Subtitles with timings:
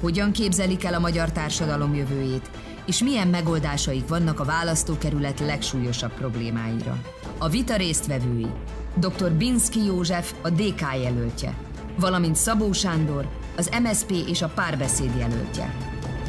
[0.00, 2.50] hogyan képzelik el a magyar társadalom jövőjét,
[2.86, 7.02] és milyen megoldásaik vannak a választókerület legsúlyosabb problémáira.
[7.38, 8.46] A vita résztvevői
[8.94, 9.32] dr.
[9.32, 11.54] Binski József, a DK jelöltje,
[11.98, 15.74] valamint Szabó Sándor, az MSP és a párbeszéd jelöltje.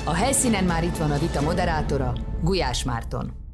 [0.04, 3.47] A helyszínen már itt van a vita moderátora, Gulyás Márton.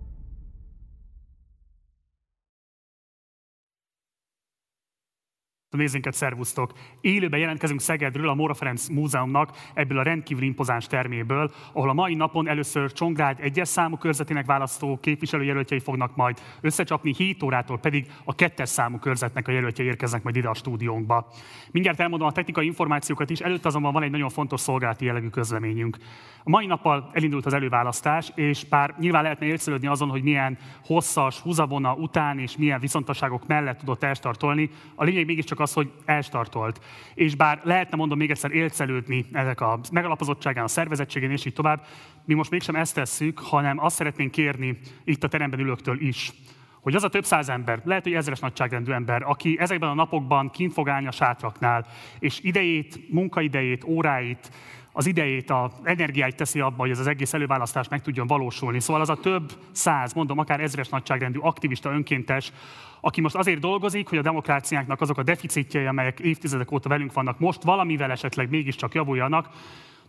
[5.77, 6.71] Nézzénket, szervusztok!
[7.01, 12.15] Élőben jelentkezünk Szegedről, a Móra Ferenc Múzeumnak, ebből a rendkívül impozáns terméből, ahol a mai
[12.15, 18.35] napon először Csongrád egyes számú körzetének választó képviselőjelöltjei fognak majd összecsapni, 7 órától pedig a
[18.35, 21.27] kettes számú körzetnek a jelöltjei érkeznek majd ide a stúdiónkba.
[21.71, 25.97] Mindjárt elmondom a technikai információkat is, előtt azonban van egy nagyon fontos szolgálati jellegű közleményünk.
[26.43, 31.39] A mai nappal elindult az előválasztás, és bár nyilván lehetne élcelődni azon, hogy milyen hosszas
[31.39, 36.83] húzavona után és milyen viszontosságok mellett tudott elstartolni, a lényeg mégiscsak az, hogy elstartolt.
[37.13, 41.85] És bár lehetne mondom még egyszer élcelődni ezek a megalapozottságán, a szervezettségén és így tovább,
[42.25, 46.31] mi most mégsem ezt tesszük, hanem azt szeretnénk kérni itt a teremben ülőktől is,
[46.81, 50.49] hogy az a több száz ember, lehet, hogy ezeres nagyságrendű ember, aki ezekben a napokban
[50.49, 51.87] kint fog állni a sátraknál,
[52.19, 54.51] és idejét, munkaidejét, óráit,
[54.91, 58.79] az idejét, az energiáit teszi abba, hogy ez az egész előválasztás meg tudjon valósulni.
[58.79, 62.51] Szóval az a több száz, mondom, akár ezres nagyságrendű aktivista, önkéntes,
[63.05, 67.39] aki most azért dolgozik, hogy a demokráciánknak azok a deficitjei, amelyek évtizedek óta velünk vannak,
[67.39, 69.49] most valamivel esetleg mégiscsak javuljanak,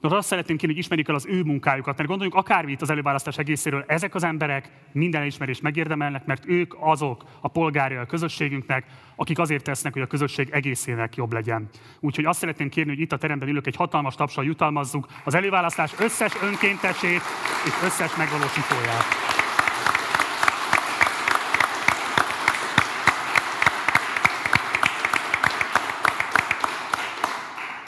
[0.00, 3.38] Nos, azt szeretném kérni, hogy ismerjük el az ő munkájukat, mert gondoljunk akármit az előválasztás
[3.38, 8.86] egészéről, ezek az emberek minden elismerést megérdemelnek, mert ők azok a polgárai a közösségünknek,
[9.16, 11.68] akik azért tesznek, hogy a közösség egészének jobb legyen.
[12.00, 15.92] Úgyhogy azt szeretném kérni, hogy itt a teremben ülök egy hatalmas tapsal jutalmazzuk az előválasztás
[15.98, 17.22] összes önkéntesét
[17.66, 19.43] és összes megvalósítóját.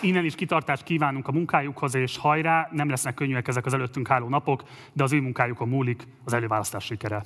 [0.07, 4.29] Innen is kitartást kívánunk a munkájukhoz, és hajrá, nem lesznek könnyűek ezek az előttünk álló
[4.29, 4.63] napok,
[4.93, 7.23] de az ő munkájukon múlik az előválasztás sikere.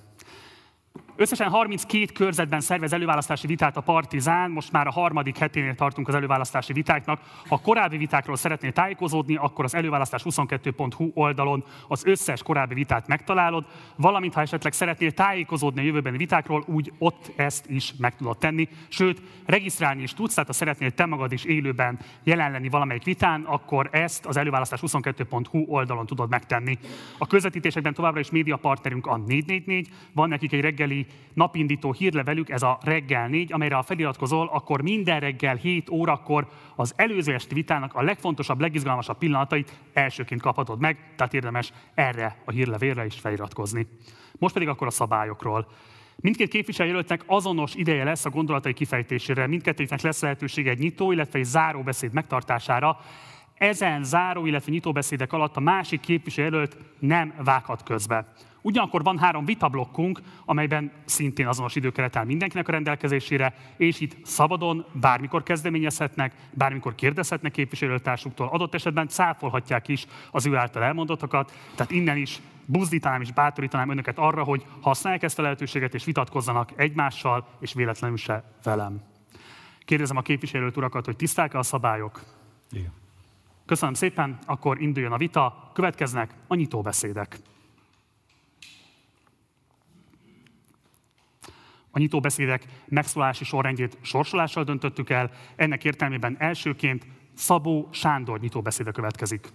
[1.20, 6.14] Összesen 32 körzetben szervez előválasztási vitát a Partizán, most már a harmadik heténél tartunk az
[6.14, 7.20] előválasztási vitáknak.
[7.48, 13.64] Ha korábbi vitákról szeretnél tájékozódni, akkor az előválasztás22.hu oldalon az összes korábbi vitát megtalálod,
[13.97, 18.69] valamint ha esetleg szeretnél tájékozódni a jövőbeni vitákról, úgy ott ezt is meg tudod tenni.
[18.88, 23.42] Sőt, regisztrálni is tudsz, tehát ha szeretnél te magad is élőben jelen lenni valamelyik vitán,
[23.42, 26.78] akkor ezt az előválasztás22.hu oldalon tudod megtenni.
[27.19, 32.78] A közvetítésekben továbbra is médiapartnerünk a 444, van nekik egy reggeli napindító hírlevelük, ez a
[32.82, 38.03] reggel 4, amelyre ha feliratkozol, akkor minden reggel 7 órakor az előző esti vitának a
[38.03, 43.87] legfontosabb, legizgalmasabb pillanatait elsőként kaphatod meg, tehát érdemes erre a hírlevélre is feliratkozni.
[44.38, 45.66] Most pedig akkor a szabályokról.
[46.16, 51.44] Mindkét képviselőjelöltnek azonos ideje lesz a gondolatai kifejtésére, mindkettőknek lesz lehetősége egy nyitó, illetve egy
[51.44, 52.98] záróbeszéd megtartására.
[53.54, 58.32] Ezen záró, illetve nyitóbeszédek alatt a másik képviselőjelölt nem vághat közbe.
[58.62, 64.84] Ugyanakkor van három vitablokkunk, amelyben szintén azonos időkeret áll mindenkinek a rendelkezésére, és itt szabadon
[64.93, 72.16] bármikor kezdeményezhetnek, bármikor kérdezhetnek képviselőtársuktól, adott esetben cáfolhatják is az ő által elmondottakat, tehát innen
[72.16, 77.72] is buzdítanám és bátorítanám önöket arra, hogy használják ezt a lehetőséget, és vitatkozzanak egymással, és
[77.72, 79.03] véletlenül se velem.
[79.84, 82.22] Kérdezem a képviselőt urakat, hogy tiszták-e a szabályok?
[82.71, 82.92] Igen.
[83.66, 87.38] Köszönöm szépen, akkor induljon a vita, következnek a nyitóbeszédek.
[91.91, 99.49] A nyitóbeszédek megszólási sorrendjét sorsolással döntöttük el, ennek értelmében elsőként Szabó Sándor nyitóbeszéde következik.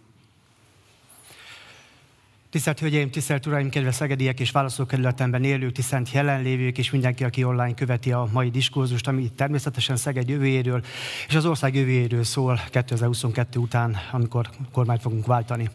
[2.55, 7.73] Tisztelt Hölgyeim, tisztelt Uraim, kedves szegediek és választókerületemben élők, tisztelt jelenlévők és mindenki, aki online
[7.73, 10.83] követi a mai diskurzust, ami természetesen Szeged jövőjéről
[11.27, 15.69] és az ország jövőjéről szól 2022 után, amikor kormányt fogunk váltani.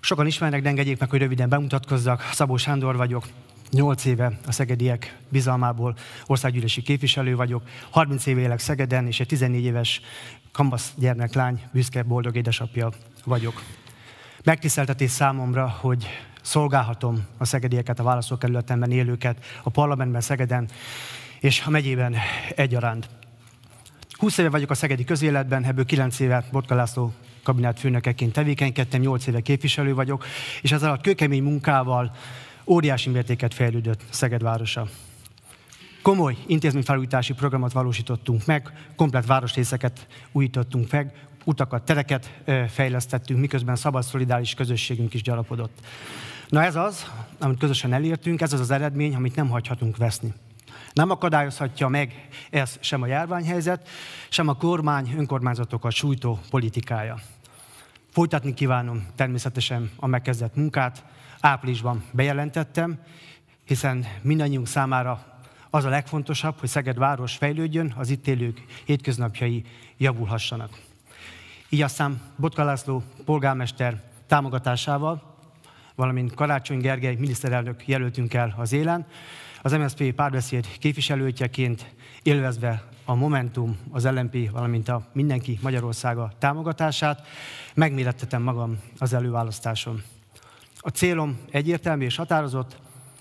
[0.00, 2.28] Sokan ismernek, de engedjék meg, hogy röviden bemutatkozzak.
[2.32, 3.24] Szabó Sándor vagyok,
[3.70, 5.96] 8 éve a szegediek bizalmából
[6.26, 10.00] országgyűlési képviselő vagyok, 30 éve élek Szegeden, és egy 14 éves
[10.52, 12.90] kambasz gyermeklány, büszke, boldog édesapja
[13.24, 13.62] vagyok.
[14.44, 16.06] Megtiszteltetés számomra, hogy
[16.42, 20.68] szolgálhatom a szegedieket, a választókerületemben élőket, a parlamentben Szegeden
[21.40, 22.16] és a megyében
[22.56, 23.08] egyaránt.
[24.10, 27.12] 20 éve vagyok a szegedi közéletben, ebből 9 éve Botka László
[27.42, 30.24] kabinát főnökeként tevékenykedtem, 8 éve képviselő vagyok,
[30.62, 32.12] és ez alatt kőkemény munkával
[32.70, 34.88] óriási mértéket fejlődött Szeged városa.
[36.02, 44.54] Komoly intézményfelújítási programot valósítottunk meg, komplet városrészeket újítottunk meg, utakat, tereket fejlesztettünk, miközben szabad, szolidáris
[44.54, 45.78] közösségünk is gyarapodott.
[46.48, 50.32] Na ez az, amit közösen elértünk, ez az az eredmény, amit nem hagyhatunk veszni.
[50.92, 53.88] Nem akadályozhatja meg ez sem a járványhelyzet,
[54.28, 57.20] sem a kormány önkormányzatokat sújtó politikája.
[58.10, 61.04] Folytatni kívánom természetesen a megkezdett munkát.
[61.40, 62.98] Áprilisban bejelentettem,
[63.64, 65.24] hiszen mindannyiunk számára
[65.70, 69.64] az a legfontosabb, hogy Szeged város fejlődjön, az itt élők hétköznapjai
[69.96, 70.78] javulhassanak.
[71.68, 75.36] Így aztán Botka László polgármester támogatásával,
[75.94, 79.06] valamint Karácsony Gergely miniszterelnök jelöltünk el az élen,
[79.62, 87.26] az MSZP párbeszéd képviselőtjeként élvezve a Momentum, az LNP, valamint a Mindenki Magyarországa támogatását,
[87.74, 90.02] megmérettetem magam az előválasztáson.
[90.82, 92.76] A célom egyértelmű és határozott,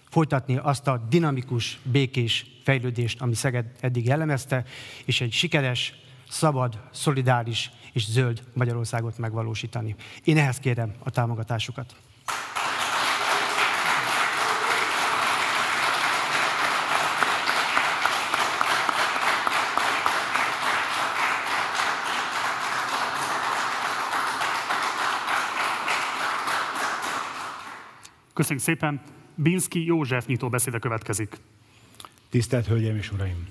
[0.10, 4.66] folytatni azt a dinamikus, békés fejlődést, ami Szeged eddig jellemezte,
[5.06, 5.94] és egy sikeres,
[6.30, 9.96] szabad, szolidáris és zöld Magyarországot megvalósítani.
[10.24, 11.96] Én ehhez kérem a támogatásukat.
[28.40, 29.02] Köszönjük szépen.
[29.36, 31.38] Binski József nyitó beszéde következik.
[32.30, 33.48] Tisztelt Hölgyeim és Uraim!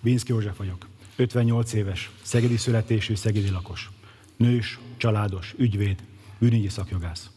[0.00, 0.86] Binski József vagyok.
[1.16, 3.90] 58 éves, szegedi születésű, szegedi lakos.
[4.36, 6.02] Nős, családos, ügyvéd,
[6.38, 7.30] bűnügyi szakjogász.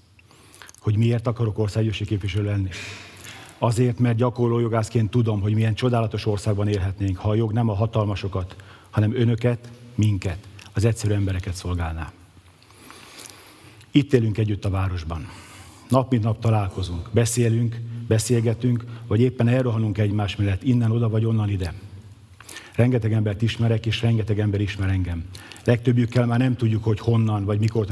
[0.79, 2.69] Hogy miért akarok országgyűlési képviselő lenni?
[3.57, 7.75] Azért, mert gyakorló jogászként tudom, hogy milyen csodálatos országban élhetnénk, ha a jog nem a
[7.75, 8.55] hatalmasokat,
[8.89, 12.11] hanem önöket, minket, az egyszerű embereket szolgálná.
[13.91, 15.27] Itt élünk együtt a városban.
[15.89, 21.49] Nap mint nap találkozunk, beszélünk, beszélgetünk, vagy éppen elrohanunk egymás mellett, innen oda vagy onnan
[21.49, 21.73] ide.
[22.75, 25.25] Rengeteg embert ismerek, és rengeteg ember ismer engem.
[25.63, 27.85] Legtöbbjükkel már nem tudjuk, hogy honnan vagy mikor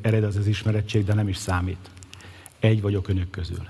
[0.00, 1.90] ered az, az ismerettség, de nem is számít.
[2.58, 3.68] Egy vagyok önök közül.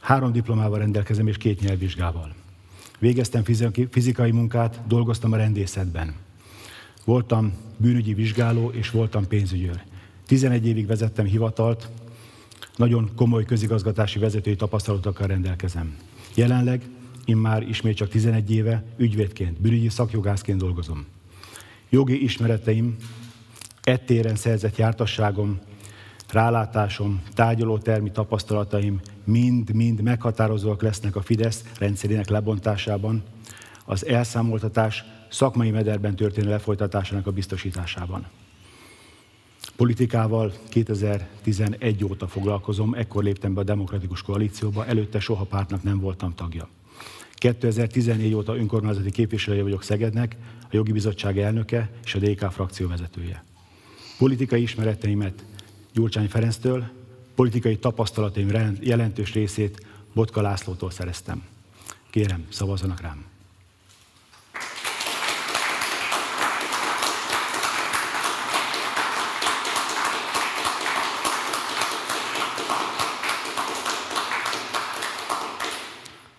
[0.00, 2.34] Három diplomával rendelkezem és két nyelvvizsgával.
[2.98, 3.42] Végeztem
[3.90, 6.14] fizikai munkát, dolgoztam a rendészetben.
[7.04, 9.82] Voltam bűnügyi vizsgáló és voltam pénzügyőr.
[10.26, 11.88] 11 évig vezettem hivatalt,
[12.80, 15.96] nagyon komoly közigazgatási vezetői tapasztalatokkal rendelkezem.
[16.34, 16.82] Jelenleg
[17.24, 21.06] immár ismét csak 11 éve ügyvédként, bűnügyi szakjogászként dolgozom.
[21.88, 22.96] Jogi ismereteim,
[23.82, 25.58] ettéren szerzett jártasságom,
[26.28, 33.22] rálátásom, tárgyalótermi tapasztalataim mind-mind meghatározóak lesznek a Fidesz rendszerének lebontásában,
[33.84, 38.26] az elszámoltatás szakmai mederben történő lefolytatásának a biztosításában.
[39.80, 46.34] Politikával 2011 óta foglalkozom, ekkor léptem be a Demokratikus Koalícióba, előtte soha pártnak nem voltam
[46.34, 46.68] tagja.
[47.34, 53.44] 2014 óta önkormányzati képviselője vagyok Szegednek, a jogi bizottság elnöke és a DK frakció vezetője.
[54.18, 55.44] Politikai ismereteimet
[55.92, 56.84] Gyurcsány Ferenctől,
[57.34, 61.42] politikai tapasztalataim jelentős részét Botka Lászlótól szereztem.
[62.10, 63.29] Kérem, szavazzanak rám!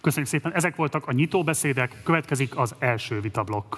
[0.01, 0.53] Köszönjük szépen.
[0.53, 3.75] Ezek voltak a nyitóbeszédek, következik az első vitablokk.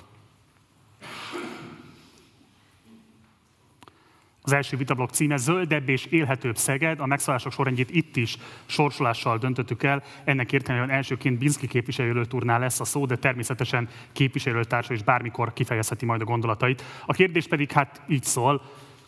[4.45, 6.99] Az első vitablok címe Zöldebb és élhetőbb Szeged.
[6.99, 10.03] A megszállások sorrendjét itt is sorsolással döntöttük el.
[10.23, 16.21] Ennek értelmében elsőként Binszki képviselőturnál lesz a szó, de természetesen képviselőtársa is bármikor kifejezheti majd
[16.21, 16.83] a gondolatait.
[17.05, 18.61] A kérdés pedig hát így szól,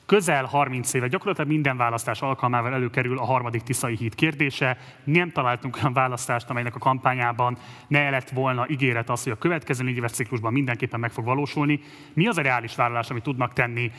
[0.06, 4.78] Közel 30 éve, gyakorlatilag minden választás alkalmával előkerül a harmadik Tiszai híd kérdése.
[5.04, 7.58] Nem találtunk olyan választást, amelynek a kampányában
[7.88, 11.80] ne lett volna ígéret az, hogy a következő négy éves ciklusban mindenképpen meg fog valósulni.
[12.14, 13.92] Mi az a reális vállalás, amit tudnak tenni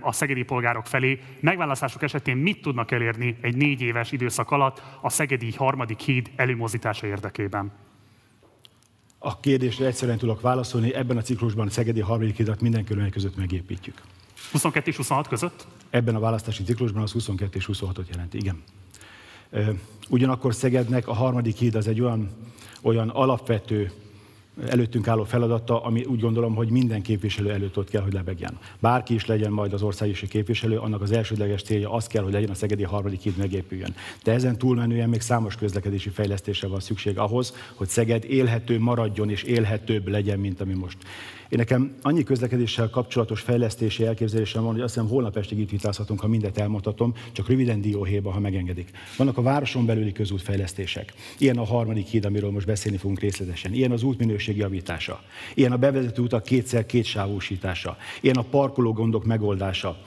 [0.00, 1.20] a szegedi polgárok felé?
[1.40, 7.06] Megválasztások esetén mit tudnak elérni egy négy éves időszak alatt a szegedi harmadik híd előmozdítása
[7.06, 7.72] érdekében?
[9.18, 13.36] A kérdésre egyszerűen tudok válaszolni, ebben a ciklusban a Szegedi harmadik hidat minden körülmények között
[13.36, 14.02] megépítjük.
[14.52, 15.66] 22 és 26 között?
[15.90, 18.62] Ebben a választási ciklusban az 22 és 26-ot jelenti, igen.
[20.08, 22.30] Ugyanakkor Szegednek a harmadik híd az egy olyan,
[22.82, 23.92] olyan alapvető
[24.68, 28.58] előttünk álló feladata, ami úgy gondolom, hogy minden képviselő előtt ott kell, hogy lebegjen.
[28.78, 32.50] Bárki is legyen majd az országgyűlési képviselő, annak az elsődleges célja az kell, hogy legyen
[32.50, 33.94] a Szegedi harmadik híd megépüljön.
[34.24, 39.42] De ezen túlmenően még számos közlekedési fejlesztésre van szükség ahhoz, hogy Szeged élhető maradjon és
[39.42, 40.96] élhetőbb legyen, mint ami most.
[41.50, 46.20] Én nekem annyi közlekedéssel kapcsolatos fejlesztési elképzelésem van, hogy azt hiszem holnap estig itt vitázhatunk,
[46.20, 48.90] ha mindet elmondhatom, csak röviden dióhéjba, ha megengedik.
[49.16, 51.12] Vannak a városon belüli közútfejlesztések.
[51.38, 53.72] Ilyen a harmadik híd, amiről most beszélni fogunk részletesen.
[53.72, 55.22] Ilyen az útminőség javítása.
[55.54, 57.96] Ilyen a bevezető utak kétszer két sávúsítása.
[58.20, 59.98] Ilyen a parkoló gondok megoldása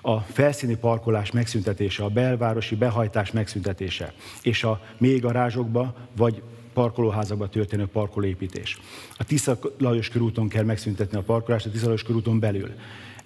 [0.00, 4.12] a felszíni parkolás megszüntetése, a belvárosi behajtás megszüntetése,
[4.42, 6.42] és a mély garázsokba vagy
[6.76, 8.78] parkolóházakba történő parkolépítés.
[9.16, 12.70] A Tisza Lajos körúton kell megszüntetni a parkolást, a Tisza Lajos körúton belül.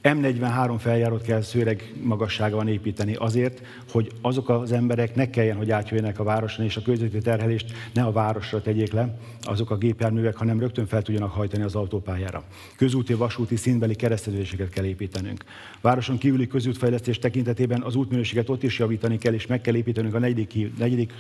[0.03, 6.19] M43 feljárót kell szőreg magasságban építeni azért, hogy azok az emberek ne kelljen, hogy átjöjjenek
[6.19, 10.61] a városon, és a közötti terhelést ne a városra tegyék le, azok a gépjárművek, hanem
[10.61, 12.45] rögtön fel tudjanak hajtani az autópályára.
[12.77, 15.45] Közúti, vasúti, színbeli kereszteződéseket kell építenünk.
[15.81, 20.19] Városon kívüli közútfejlesztés tekintetében az útminőséget ott is javítani kell, és meg kell építenünk a
[20.19, 21.13] negyedik, negyedik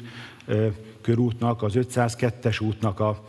[0.47, 0.67] ö,
[1.01, 3.25] körútnak, az 502-es útnak a,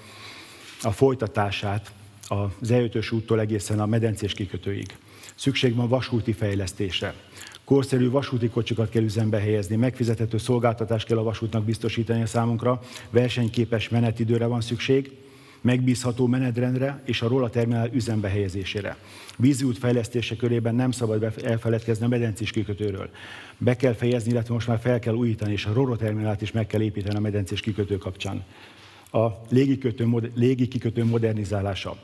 [0.81, 1.91] a folytatását,
[2.27, 4.95] az E5-ös úttól egészen a medencés kikötőig.
[5.35, 7.13] Szükség van vasúti fejlesztésre.
[7.63, 13.89] Korszerű vasúti kocsikat kell üzembe helyezni, megfizethető szolgáltatást kell a vasútnak biztosítani a számunkra, versenyképes
[13.89, 15.11] menetidőre van szükség,
[15.61, 18.97] megbízható menetrendre és a róla terminál üzembe helyezésére.
[19.37, 23.09] Vízi út fejlesztése körében nem szabad elfeledkezni a medencés kikötőről.
[23.57, 26.67] Be kell fejezni, illetve most már fel kell újítani, és a róla terminált is meg
[26.67, 28.43] kell építeni a medencés kikötő kapcsán.
[29.11, 29.27] A
[30.33, 31.97] légi kikötő modernizálása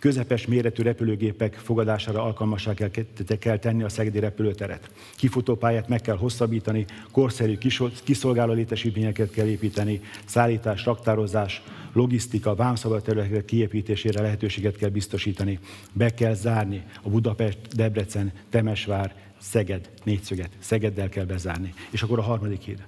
[0.00, 2.90] közepes méretű repülőgépek fogadására alkalmassá kell,
[3.38, 4.90] kell tenni a Szegedi repülőteret.
[5.16, 7.58] Kifutópályát meg kell hosszabbítani, korszerű
[8.04, 15.58] kiszolgáló létesítményeket kell építeni, szállítás, raktározás, logisztika, vámszabad területek kiépítésére lehetőséget kell biztosítani.
[15.92, 20.50] Be kell zárni a Budapest, Debrecen, Temesvár, Szeged négyszöget.
[20.58, 21.74] Szegeddel kell bezárni.
[21.90, 22.86] És akkor a harmadik híd.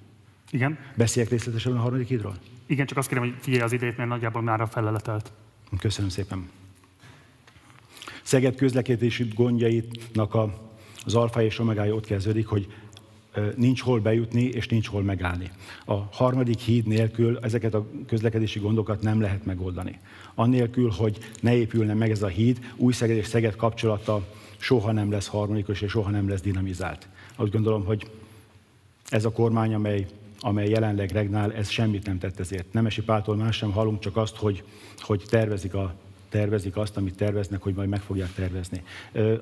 [0.50, 0.78] Igen.
[0.96, 2.34] Beszéljek részletesen a harmadik hídról?
[2.66, 5.32] Igen, csak azt kérem, hogy figyelj az idét, mert nagyjából már a feleletelt.
[5.78, 6.48] Köszönöm szépen.
[8.22, 10.54] Szeged közlekedési gondjaitnak a,
[11.04, 12.66] az alfa és omegája ott kezdődik, hogy
[13.56, 15.50] nincs hol bejutni, és nincs hol megállni.
[15.84, 19.98] A harmadik híd nélkül ezeket a közlekedési gondokat nem lehet megoldani.
[20.34, 24.26] Annélkül, hogy ne épülne meg ez a híd, új Szeged és Szeged kapcsolata
[24.58, 27.08] soha nem lesz harmonikus, és soha nem lesz dinamizált.
[27.36, 28.10] Azt gondolom, hogy
[29.08, 30.06] ez a kormány, amely,
[30.40, 32.72] amely jelenleg regnál, ez semmit nem tett ezért.
[32.72, 34.62] Nemesi Páltól más sem hallunk, csak azt, hogy,
[34.98, 35.94] hogy tervezik a
[36.32, 38.82] tervezik azt, amit terveznek, hogy majd meg fogják tervezni.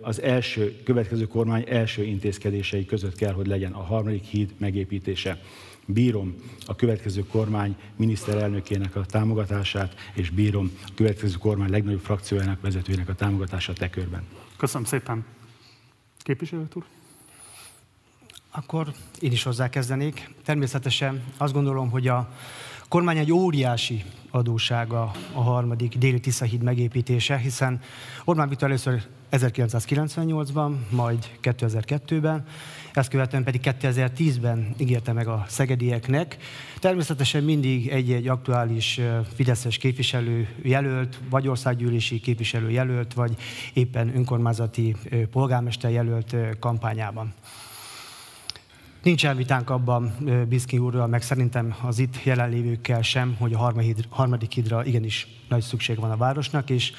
[0.01, 5.41] Az első, következő kormány első intézkedései között kell, hogy legyen a harmadik híd megépítése.
[5.87, 6.35] Bírom
[6.67, 13.15] a következő kormány miniszterelnökének a támogatását, és bírom a következő kormány legnagyobb frakciójának vezetőjének a
[13.15, 14.23] támogatását te körben.
[14.57, 15.25] Köszönöm szépen.
[16.19, 16.85] Képviselő úr?
[18.51, 20.31] Akkor én is hozzákezdenék.
[20.45, 22.33] Természetesen azt gondolom, hogy a
[22.91, 27.81] kormány egy óriási adósága a harmadik déli Tiszahíd megépítése, hiszen
[28.25, 32.47] Orbán Viktor először 1998-ban, majd 2002-ben,
[32.93, 36.37] ezt követően pedig 2010-ben ígérte meg a szegedieknek.
[36.79, 39.01] Természetesen mindig egy-egy aktuális
[39.35, 43.37] fideszes képviselő jelölt, vagy országgyűlési képviselő jelölt, vagy
[43.73, 44.97] éppen önkormányzati
[45.31, 47.33] polgármester jelölt kampányában.
[49.03, 50.13] Nincs elvitánk abban
[50.49, 53.73] Biszki úrral, meg szerintem az itt jelenlévőkkel sem, hogy a
[54.09, 56.93] harmadik hídra igenis nagy szükség van a városnak, és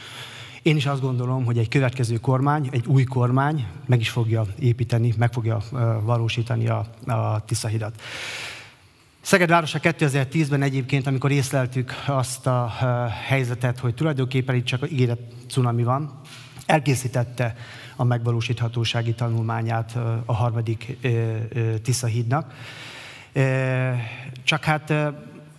[0.62, 5.14] én is azt gondolom, hogy egy következő kormány, egy új kormány meg is fogja építeni,
[5.18, 5.62] meg fogja
[6.04, 8.02] valósítani a, a Tiszahidat.
[9.22, 12.68] Szeged városa 2010-ben egyébként, amikor észleltük azt a
[13.28, 16.22] helyzetet, hogy tulajdonképpen itt csak ígéret cunami van,
[16.66, 17.56] elkészítette
[18.02, 20.98] a megvalósíthatósági tanulmányát a harmadik
[21.84, 22.54] Tisza hídnak.
[24.44, 24.94] Csak hát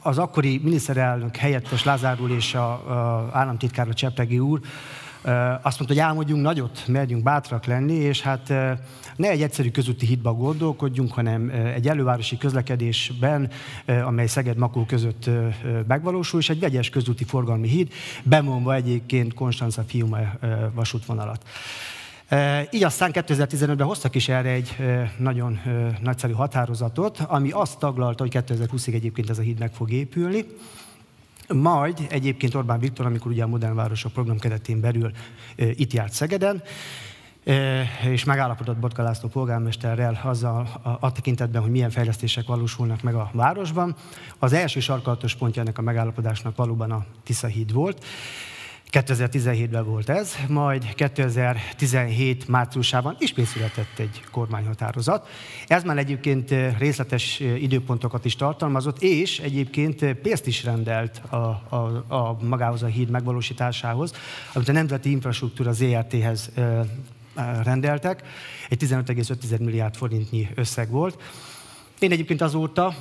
[0.02, 4.60] az akkori miniszterelnök helyettes Lázár úr és a, a államtitkár a Csepregi úr
[5.62, 8.48] azt mondta, hogy álmodjunk nagyot, merjünk bátrak lenni, és hát
[9.16, 13.50] ne egy egyszerű közúti hitba gondolkodjunk, hanem egy elővárosi közlekedésben,
[14.04, 15.30] amely Szeged-Makó között
[15.86, 20.38] megvalósul, és egy vegyes közúti forgalmi híd, bemondva egyébként Konstanza Fiume
[20.74, 21.44] vasútvonalat.
[22.70, 24.76] Így aztán 2015-ben hoztak is erre egy
[25.16, 25.60] nagyon
[26.00, 30.46] nagyszerű határozatot, ami azt taglalta, hogy 2020-ig egyébként ez a híd meg fog épülni.
[31.48, 35.10] Majd egyébként Orbán Viktor, amikor ugye a Modern Városok program keretén belül
[35.56, 36.62] itt járt Szegeden,
[38.10, 43.30] és megállapodott Botka László polgármesterrel azzal a, a tekintetben, hogy milyen fejlesztések valósulnak meg a
[43.32, 43.94] városban.
[44.38, 48.04] Az első sarkalatos pontja ennek a megállapodásnak valóban a Tisza híd volt.
[48.92, 55.28] 2017-ben volt ez, majd 2017 márciusában ismét született egy kormányhatározat.
[55.66, 62.38] Ez már egyébként részletes időpontokat is tartalmazott, és egyébként pénzt is rendelt a, a, a
[62.42, 64.12] magához a híd megvalósításához,
[64.52, 66.50] amit a Nemzeti Infrastruktúra ZRT-hez
[67.62, 68.22] rendeltek.
[68.68, 71.22] Egy 15,5 milliárd forintnyi összeg volt.
[71.98, 72.94] Én egyébként azóta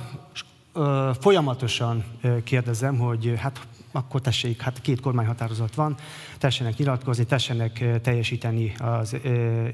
[1.20, 2.04] folyamatosan
[2.44, 3.60] kérdezem, hogy hát
[3.92, 5.96] akkor tessék, hát két kormányhatározat van,
[6.38, 9.16] tessenek nyilatkozni, tessenek teljesíteni az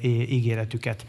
[0.02, 1.06] ígéretüket.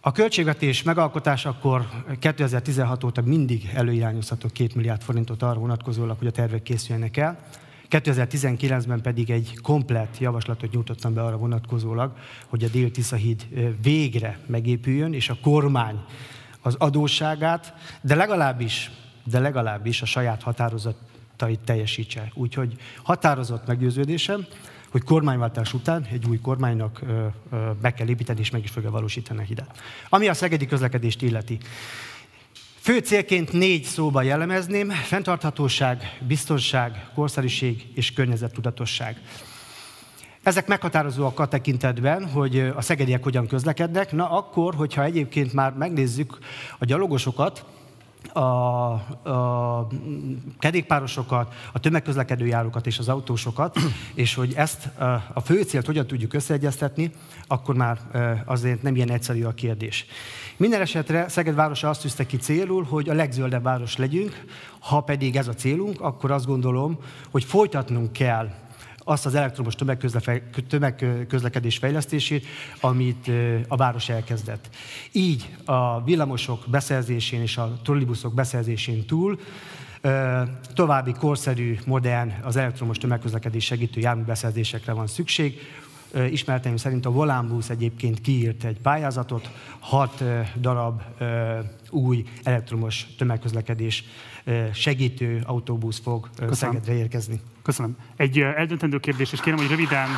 [0.00, 6.30] A költségvetés megalkotás akkor 2016 óta mindig előirányozhatok 2 milliárd forintot arra vonatkozólag, hogy a
[6.30, 7.38] tervek készüljenek el.
[7.90, 12.12] 2019-ben pedig egy komplett javaslatot nyújtottam be arra vonatkozólag,
[12.46, 13.46] hogy a Dél-Tisza híd
[13.82, 16.04] végre megépüljön, és a kormány
[16.60, 18.90] az adósságát, de legalábbis
[19.24, 22.30] de legalábbis a saját határozatait teljesítse.
[22.34, 24.46] Úgyhogy határozott meggyőződésem,
[24.90, 27.00] hogy kormányváltás után egy új kormánynak
[27.80, 29.78] be kell építeni, és meg is fogja valósítani a hidat.
[30.08, 31.58] Ami a szegedi közlekedést illeti.
[32.80, 39.20] Fő célként négy szóba jellemezném, fenntarthatóság, biztonság, korszerűség és környezettudatosság.
[40.42, 44.12] Ezek meghatározóak a tekintetben, hogy a szegediek hogyan közlekednek.
[44.12, 46.38] Na akkor, hogyha egyébként már megnézzük
[46.78, 47.64] a gyalogosokat,
[48.32, 49.88] a, a
[50.58, 53.78] kerékpárosokat, a tömegközlekedő járókat és az autósokat,
[54.14, 54.88] és hogy ezt
[55.32, 57.10] a fő célt hogyan tudjuk összeegyeztetni,
[57.46, 57.98] akkor már
[58.44, 60.06] azért nem ilyen egyszerű a kérdés.
[60.56, 64.44] Minden esetre Szeged városa azt tűzte ki célul, hogy a legzöldebb város legyünk,
[64.78, 66.98] ha pedig ez a célunk, akkor azt gondolom,
[67.30, 68.50] hogy folytatnunk kell
[69.04, 69.74] azt az elektromos
[70.68, 72.46] tömegközlekedés fejlesztését,
[72.80, 73.30] amit
[73.68, 74.68] a város elkezdett.
[75.12, 79.38] Így a villamosok beszerzésén és a trollibuszok beszerzésén túl
[80.74, 85.60] további korszerű, modern, az elektromos tömegközlekedés segítő járműbeszerzésekre van szükség.
[86.30, 90.24] Ismerteim szerint a Volánbusz egyébként kiírt egy pályázatot, hat
[90.60, 91.02] darab
[91.90, 94.04] új elektromos tömegközlekedés
[94.72, 96.54] segítő autóbusz fog Köszönöm.
[96.74, 97.40] Szegedre érkezni.
[97.64, 97.96] Köszönöm.
[98.16, 100.08] Egy eldöntendő kérdés, és kérem, hogy röviden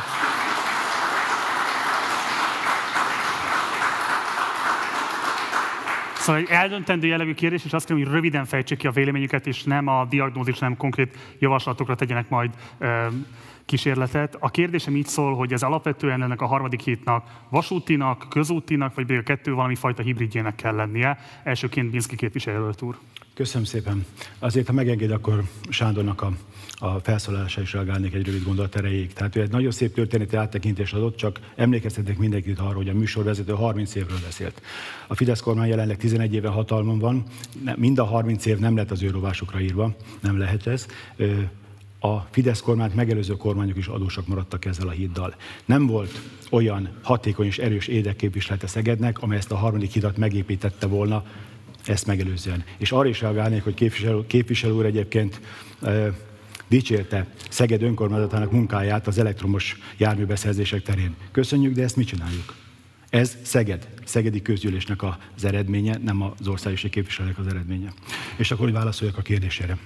[6.27, 9.63] Szóval egy eldöntendő jellegű kérdés, és azt kérem, hogy röviden fejtsék ki a véleményüket, és
[9.63, 13.07] nem a diagnózis, nem konkrét javaslatokra tegyenek majd ö,
[13.65, 14.37] kísérletet.
[14.41, 19.19] A kérdésem így szól, hogy ez alapvetően ennek a harmadik hétnak vasútinak, közútinak, vagy még
[19.19, 21.19] a kettő valami fajta hibridjének kell lennie.
[21.43, 22.99] Elsőként Binszki képviselőt úr.
[23.35, 24.07] Köszönöm szépen.
[24.39, 26.31] Azért, ha megenged, akkor Sándornak a,
[26.79, 29.13] a felszólalása is reagálnék egy rövid gondolat erejéig.
[29.13, 33.53] Tehát ő egy nagyon szép történeti áttekintést adott, csak emlékeztetek mindenkit arra, hogy a műsorvezető
[33.53, 34.63] 30 évről beszélt.
[35.07, 37.23] A Fidesz kormány jelenleg 11 éve hatalmon van,
[37.77, 40.87] mind a 30 év nem lett az ő rovásokra írva, nem lehet ez
[42.01, 45.35] a Fidesz kormányt megelőző kormányok is adósak maradtak ezzel a híddal.
[45.65, 51.25] Nem volt olyan hatékony és erős érdekképviselete Szegednek, amely ezt a harmadik hidat megépítette volna
[51.87, 52.65] ezt megelőzően.
[52.77, 55.41] És arra is reagálnék, hogy képviselő, képviselő úr egyébként
[56.69, 61.15] dicsérte Szeged önkormányzatának munkáját az elektromos járműbeszerzések terén.
[61.31, 62.55] Köszönjük, de ezt mit csináljuk?
[63.09, 67.93] Ez Szeged, Szegedi közgyűlésnek az eredménye, nem az országosi képviselőnek az eredménye.
[68.37, 69.79] És akkor, hogy válaszoljak a kérdésére.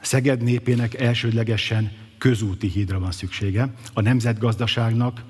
[0.00, 5.22] Szeged népének elsődlegesen közúti hídra van szüksége, a nemzetgazdaságnak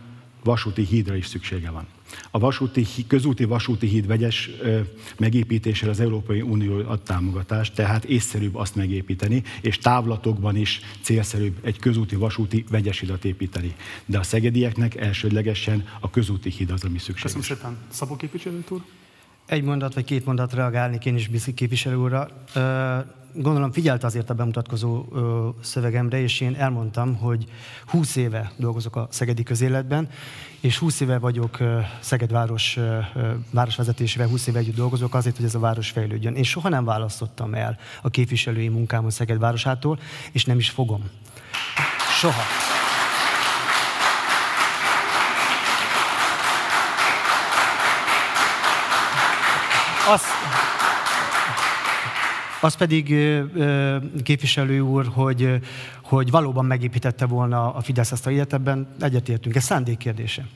[0.45, 1.87] vasúti hídra is szüksége van.
[2.31, 4.51] A vasúti, közúti vasúti híd vegyes
[5.19, 11.79] megépítésére az Európai Unió ad támogatást, tehát észszerűbb azt megépíteni, és távlatokban is célszerűbb egy
[11.79, 13.75] közúti vasúti vegyes hidat építeni.
[14.07, 17.23] De a szegedieknek elsődlegesen a közúti híd az, ami szükséges.
[17.23, 17.79] Köszönöm szépen.
[17.91, 18.83] Szabó képviselő úr?
[19.47, 22.29] Egy mondat vagy két mondat reagálni én is Biszi képviselő úrra
[23.35, 25.05] gondolom figyelt azért a bemutatkozó
[25.61, 27.45] szövegemre, és én elmondtam, hogy
[27.87, 30.09] 20 éve dolgozok a szegedi közéletben,
[30.61, 31.59] és 20 éve vagyok
[32.01, 32.79] Szeged város,
[33.51, 36.35] városvezetésével, 20 éve együtt dolgozok azért, hogy ez a város fejlődjön.
[36.35, 39.99] Én soha nem választottam el a képviselői munkámot Szeged városától,
[40.33, 41.11] és nem is fogom.
[42.21, 42.43] Soha.
[50.09, 50.25] Azt,
[52.61, 53.15] az pedig
[54.23, 55.61] képviselő úr, hogy,
[56.03, 59.55] hogy valóban megépítette volna a Fidesz ezt a életebben, egyetértünk.
[59.55, 60.47] Ez szándék kérdése.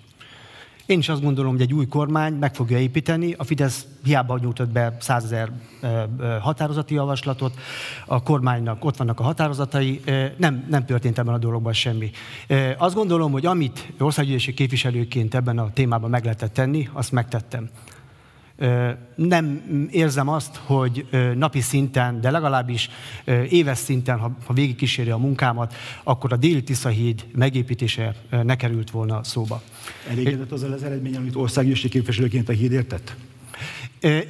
[0.87, 3.35] Én is azt gondolom, hogy egy új kormány meg fogja építeni.
[3.37, 5.51] A Fidesz hiába nyújtott be százezer
[6.41, 7.55] határozati javaslatot,
[8.07, 10.01] a kormánynak ott vannak a határozatai,
[10.37, 12.11] nem, nem történt ebben a dologban semmi.
[12.77, 17.69] Azt gondolom, hogy amit országgyűlési képviselőként ebben a témában meg lehetett tenni, azt megtettem.
[19.15, 22.91] Nem érzem azt, hogy napi szinten, de legalábbis
[23.49, 28.91] éves szinten, ha, ha végig kíséri a munkámat, akkor a déli Tiszahíd megépítése ne került
[28.91, 29.63] volna szóba.
[30.11, 33.15] Elégedett azzal az eredmény, amit országgyűlési képviselőként a hídért tett?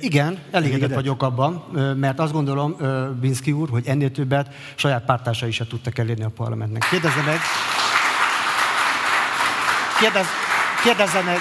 [0.00, 1.52] Igen, elégedett, vagyok abban,
[1.96, 2.76] mert azt gondolom,
[3.20, 6.86] Binszki úr, hogy ennél többet saját pártársai is tudtak elérni a parlamentnek.
[6.90, 7.38] Kérdezze meg,
[10.00, 10.26] kérdez,
[10.82, 11.38] kérdezze meg,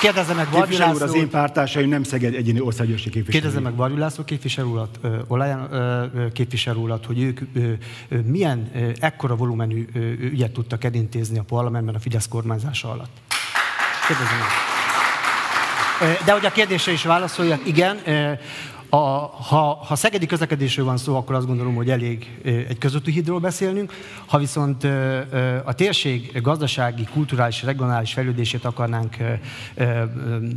[0.00, 1.04] Kérdezze meg Varjú László...
[1.06, 3.40] az én pártársaim nem Szeged egyéni országgyűlési képviselő.
[3.40, 5.70] Kérdezze meg Varjú László képviselő urat, Olaján
[6.32, 7.40] képviselő urat, hogy ők
[8.24, 9.86] milyen ekkora volumenű
[10.20, 13.10] ügyet tudtak elintézni a parlamentben a Fidesz kormányzása alatt.
[14.06, 14.46] Kérdezze meg.
[16.24, 17.98] De hogy a kérdésre is válaszoljak, igen,
[18.90, 23.40] a, ha, ha szegedi közlekedésről van szó, akkor azt gondolom, hogy elég egy közötti hídról
[23.40, 23.92] beszélnünk.
[24.26, 24.84] Ha viszont
[25.64, 29.16] a térség gazdasági, kulturális, regionális fejlődését akarnánk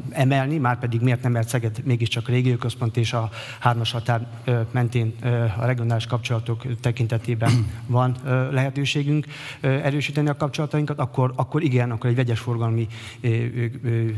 [0.10, 4.28] emelni, már pedig miért nem, mert Szeged mégiscsak régióközpont és a hármas határ
[4.72, 5.14] mentén
[5.58, 7.52] a regionális kapcsolatok tekintetében
[7.88, 8.16] van
[8.52, 9.26] lehetőségünk
[9.62, 12.88] erősíteni a kapcsolatainkat, akkor, akkor igen, akkor egy vegyes forgalmi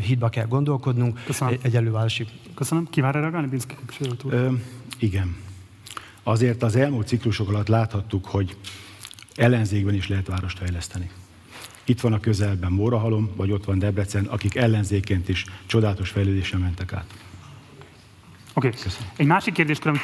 [0.01, 1.23] hídba kell gondolkodnunk.
[1.25, 1.57] Köszönöm.
[1.61, 2.27] Egy elővárosi.
[2.55, 2.87] Köszönöm.
[2.89, 3.75] Kíván reagálni, Binszki
[4.29, 4.51] Ö,
[4.97, 5.35] igen.
[6.23, 8.57] Azért az elmúlt ciklusok alatt láthattuk, hogy
[9.35, 11.09] ellenzékben is lehet várost fejleszteni.
[11.85, 16.93] Itt van a közelben Mórahalom, vagy ott van Debrecen, akik ellenzéként is csodálatos fejlődésen mentek
[16.93, 17.05] át.
[18.53, 18.67] Oké.
[18.67, 18.91] Okay.
[19.15, 20.01] Egy másik kérdés, amit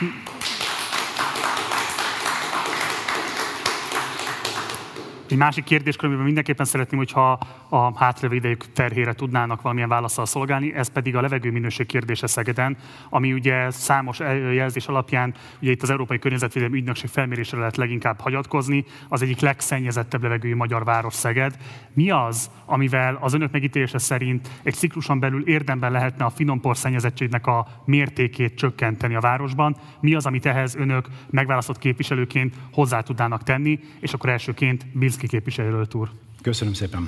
[5.30, 7.40] Egy másik kérdés, amiben mindenképpen szeretném, hogyha
[7.70, 12.78] a hátralévő idejük terhére tudnának valamilyen válaszsal szolgálni, ez pedig a levegőminőség kérdése Szegeden,
[13.10, 14.20] ami ugye számos
[14.54, 20.24] jelzés alapján, ugye itt az Európai Környezetvédelmi Ügynökség felmérésre lehet leginkább hagyatkozni, az egyik legszennyezettebb
[20.24, 21.58] levegői magyar város Szeged.
[21.94, 27.48] Mi az, amivel az önök megítélése szerint egy cikluson belül érdemben lehetne a finompor szennyezettségnek
[27.48, 29.76] a mértékét csökkenteni a városban?
[30.00, 33.80] Mi az, amit ehhez önök megválasztott képviselőként hozzá tudnának tenni?
[34.00, 34.86] És akkor elsőként
[35.20, 36.10] Bilszki képviselőt úr.
[36.42, 37.08] Köszönöm szépen.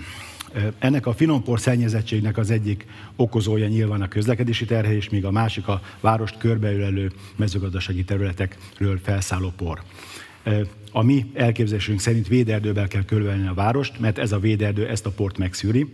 [0.79, 5.81] Ennek a finompor szennyezettségnek az egyik okozója nyilván a közlekedési terhelés, míg a másik a
[5.99, 9.81] várost körbeülelő mezőgazdasági területekről felszálló por.
[10.91, 15.11] A mi elképzelésünk szerint véderdővel kell körülvenni a várost, mert ez a véderdő ezt a
[15.11, 15.87] port megszűri,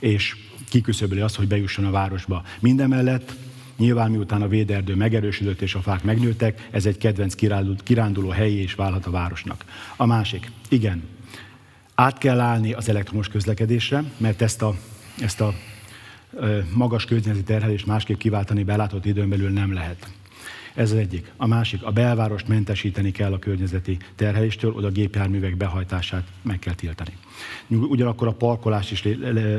[0.00, 0.36] és
[0.68, 2.42] kiküszöböli azt, hogy bejusson a városba.
[2.60, 3.34] Mindemellett
[3.76, 7.34] Nyilván miután a véderdő megerősödött és a fák megnőttek, ez egy kedvenc
[7.82, 9.64] kiránduló helyi is válhat a városnak.
[9.96, 11.02] A másik, igen,
[11.96, 14.74] át kell állni az elektromos közlekedésre, mert ezt a,
[15.20, 15.54] ezt a
[16.74, 20.10] magas környezeti terhelést másképp kiváltani belátott időn belül nem lehet.
[20.74, 21.32] Ez az egyik.
[21.36, 26.74] A másik, a belvárost mentesíteni kell a környezeti terheléstől, oda a gépjárművek behajtását meg kell
[26.74, 27.12] tiltani.
[27.68, 29.08] Ugyanakkor a parkolást is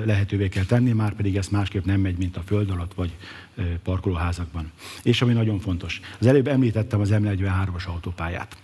[0.05, 3.15] lehetővé kell tenni, már pedig ez másképp nem megy, mint a föld alatt vagy
[3.83, 4.71] parkolóházakban.
[5.03, 8.57] És ami nagyon fontos, az előbb említettem az M43-as autópályát.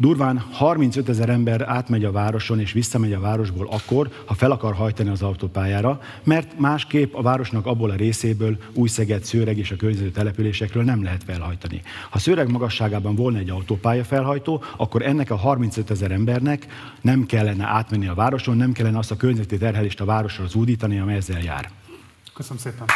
[0.00, 4.74] Durván 35 ezer ember átmegy a városon és visszamegy a városból akkor, ha fel akar
[4.74, 9.76] hajtani az autópályára, mert másképp a városnak abból a részéből új Szeged, Szőreg és a
[9.76, 11.82] környező településekről nem lehet felhajtani.
[12.10, 16.66] Ha Szőreg magasságában volna egy autópálya felhajtó, akkor ennek a 35 ezer embernek
[17.00, 21.16] nem kellene átmenni a városon, nem kellene azt a környezeti terhelést a városra zúdítani, amely
[21.16, 21.70] ezzel jár.
[22.34, 22.86] Köszönöm szépen.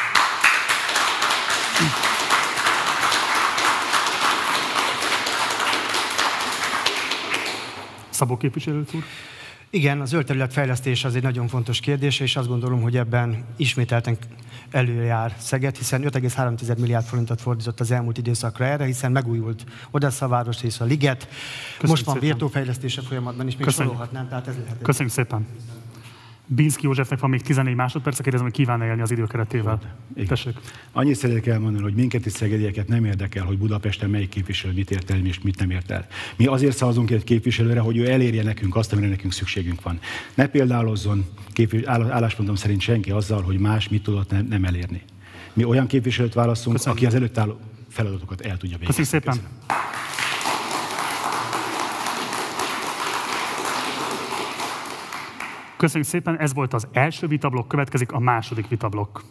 [8.14, 9.02] Szabó képviselő úr?
[9.70, 13.44] Igen, a zöld terület fejlesztés az egy nagyon fontos kérdés, és azt gondolom, hogy ebben
[13.56, 14.16] ismételten
[14.70, 20.62] előjár Szeged, hiszen 5,3 milliárd forintot fordított az elmúlt időszakra erre, hiszen megújult Odessa város
[20.62, 21.18] és a Liget.
[21.18, 23.92] Köszönjük Most van virtófejlesztése folyamatban is, még Köszönjük.
[23.92, 24.82] sorolhatnám, tehát ez lehet.
[24.82, 25.46] Köszönjük szépen.
[26.46, 29.78] Binszki Józsefnek van még 14 másodperc, kérdezem, hogy kíván élni az időkeretével.
[30.26, 30.54] Tessék.
[30.92, 35.10] Annyit szeretnék elmondani, hogy minket is szegedieket nem érdekel, hogy Budapesten melyik képviselő mit ért
[35.10, 36.06] el és mit nem ért el.
[36.36, 39.98] Mi azért szavazunk egy képviselőre, hogy ő elérje nekünk azt, amire nekünk szükségünk van.
[40.34, 41.24] Ne példálozzon
[41.86, 45.02] álláspontom szerint senki azzal, hogy más mit tudott nem, nem elérni.
[45.52, 46.96] Mi olyan képviselőt válaszunk, Köszönöm.
[46.96, 49.02] aki az előtt álló feladatokat el tudja végezni.
[49.02, 49.34] Köszönjük szépen.
[49.34, 50.23] Köszönöm.
[55.84, 59.22] Köszönjük szépen, ez volt az első vitablok, következik a második vitablok.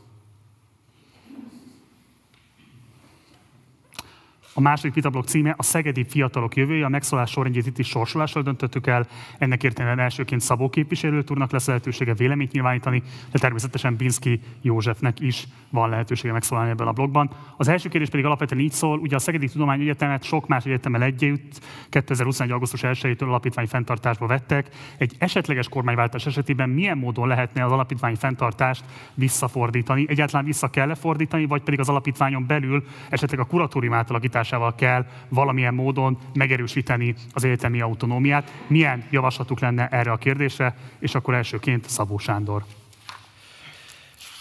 [4.56, 8.88] A második vitablok címe a Szegedi Fiatalok Jövője, a megszólás sorrendjét itt is sorsolással döntöttük
[8.88, 9.08] el.
[9.38, 15.48] Ennek értelemben elsőként Szabó képviselőt úrnak lesz lehetősége véleményt nyilvánítani, de természetesen Binski Józsefnek is
[15.70, 17.30] van lehetősége megszólalni ebben a blogban.
[17.58, 21.66] Az első kérdés pedig alapvetően így szól, ugye a Szegedi Tudományegyetemet sok más egyetemmel együtt
[21.90, 22.52] 2021.
[22.52, 24.70] augusztus 1-től alapítvány fenntartásba vettek.
[24.98, 30.06] Egy esetleges kormányváltás esetében milyen módon lehetne az alapítvány fenntartást visszafordítani?
[30.08, 33.94] Egyáltalán vissza kell fordítani, vagy pedig az alapítványon belül esetleg a kuratórium
[34.44, 38.52] átalakításával kell valamilyen módon megerősíteni az egyetemi autonómiát?
[38.68, 40.76] Milyen javaslatuk lenne erre a kérdésre?
[41.00, 42.66] És akkor elsőként Szabó Sándor.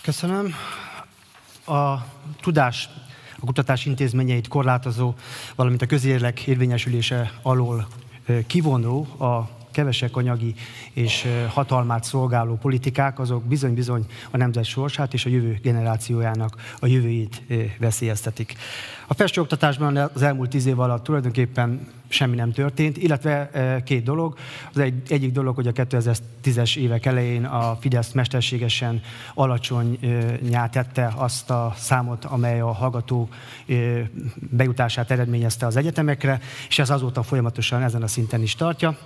[0.02, 0.54] Köszönöm.
[1.66, 1.94] A
[2.40, 2.88] tudás
[3.40, 5.14] a kutatás intézményeit korlátozó,
[5.54, 7.86] valamint a közérlek érvényesülése alól
[8.46, 10.54] kivonó a kevesek anyagi
[10.92, 17.42] és hatalmát szolgáló politikák, azok bizony-bizony a nemzet sorsát és a jövő generációjának a jövőjét
[17.78, 18.56] veszélyeztetik.
[19.06, 23.50] A felsőoktatásban az elmúlt tíz év alatt tulajdonképpen semmi nem történt, illetve
[23.85, 24.37] két dolog.
[24.72, 29.02] Az egy, egyik dolog, hogy a 2010-es évek elején a Fidesz mesterségesen
[29.35, 33.28] alacsonyá tette azt a számot, amely a hallgató
[34.35, 38.96] bejutását eredményezte az egyetemekre, és ez azóta folyamatosan ezen a szinten is tartja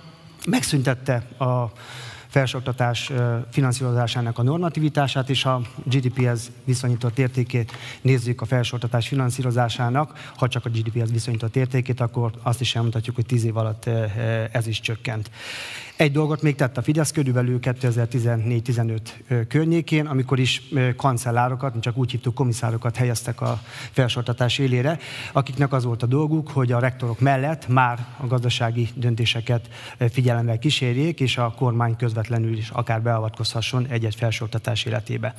[0.45, 1.71] megszüntette a
[2.27, 3.11] felsőoktatás
[3.51, 7.71] finanszírozásának a normativitását, és a GDP-hez viszonyított értékét
[8.01, 13.25] nézzük a felsőoktatás finanszírozásának, ha csak a GDP-hez viszonyított értékét, akkor azt is elmondhatjuk, hogy
[13.25, 13.89] 10 év alatt
[14.51, 15.31] ez is csökkent.
[15.97, 18.99] Egy dolgot még tett a Fidesz körülbelül 2014-15
[19.47, 20.61] környékén, amikor is
[20.97, 23.59] kancellárokat, csak úgy hívtuk komisszárokat helyeztek a
[23.91, 24.99] felsortatás élére,
[25.31, 29.69] akiknek az volt a dolguk, hogy a rektorok mellett már a gazdasági döntéseket
[30.11, 35.35] figyelemmel kísérjék, és a kormány közvetlenül is akár beavatkozhasson egy-egy felsortatás életébe.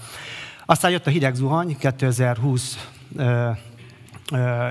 [0.67, 2.89] Aztán jött a hideg zuhany, 2020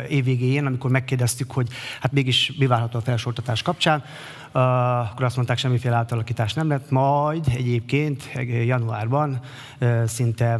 [0.07, 1.67] évvégéjén, amikor megkérdeztük, hogy
[2.01, 4.03] hát mégis mi várható a felsortatás kapcsán,
[4.57, 8.31] akkor azt mondták, semmiféle átalakítás nem lett, majd egyébként
[8.65, 9.39] januárban
[10.05, 10.59] szinte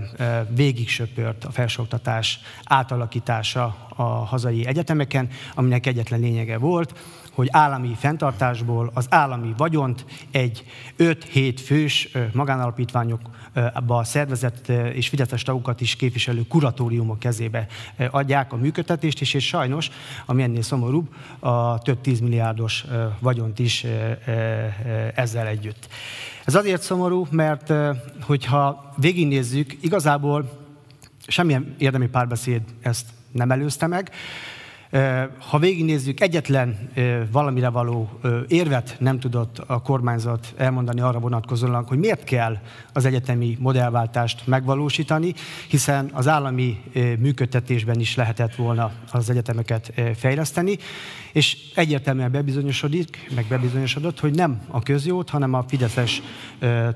[0.50, 6.94] végig söpört a felsőoktatás átalakítása a hazai egyetemeken, aminek egyetlen lényege volt,
[7.38, 10.64] hogy állami fenntartásból az állami vagyont egy
[10.98, 17.68] 5-7 fős magánalapítványokba szervezett és fideszes tagokat is képviselő kuratóriumok kezébe
[18.12, 19.90] adják a működtetést, és, és sajnos,
[20.26, 22.86] ami ennél szomorúbb, a több tízmilliárdos
[23.20, 23.86] vagyont is
[25.16, 25.88] ezzel együtt.
[26.46, 27.74] Ez azért szomorú, mert
[28.22, 30.66] hogyha végignézzük, igazából
[31.28, 34.12] semmilyen érdemi párbeszéd ezt nem előzte meg,
[35.38, 36.90] ha végignézzük, egyetlen
[37.32, 42.58] valamire való érvet nem tudott a kormányzat elmondani arra vonatkozólag, hogy miért kell
[42.94, 45.34] az egyetemi modellváltást megvalósítani,
[45.68, 46.82] hiszen az állami
[47.20, 50.78] működtetésben is lehetett volna az egyetemeket fejleszteni,
[51.32, 56.22] és egyértelműen bebizonyosodik, meg bebizonyosodott, hogy nem a közjót, hanem a fideszes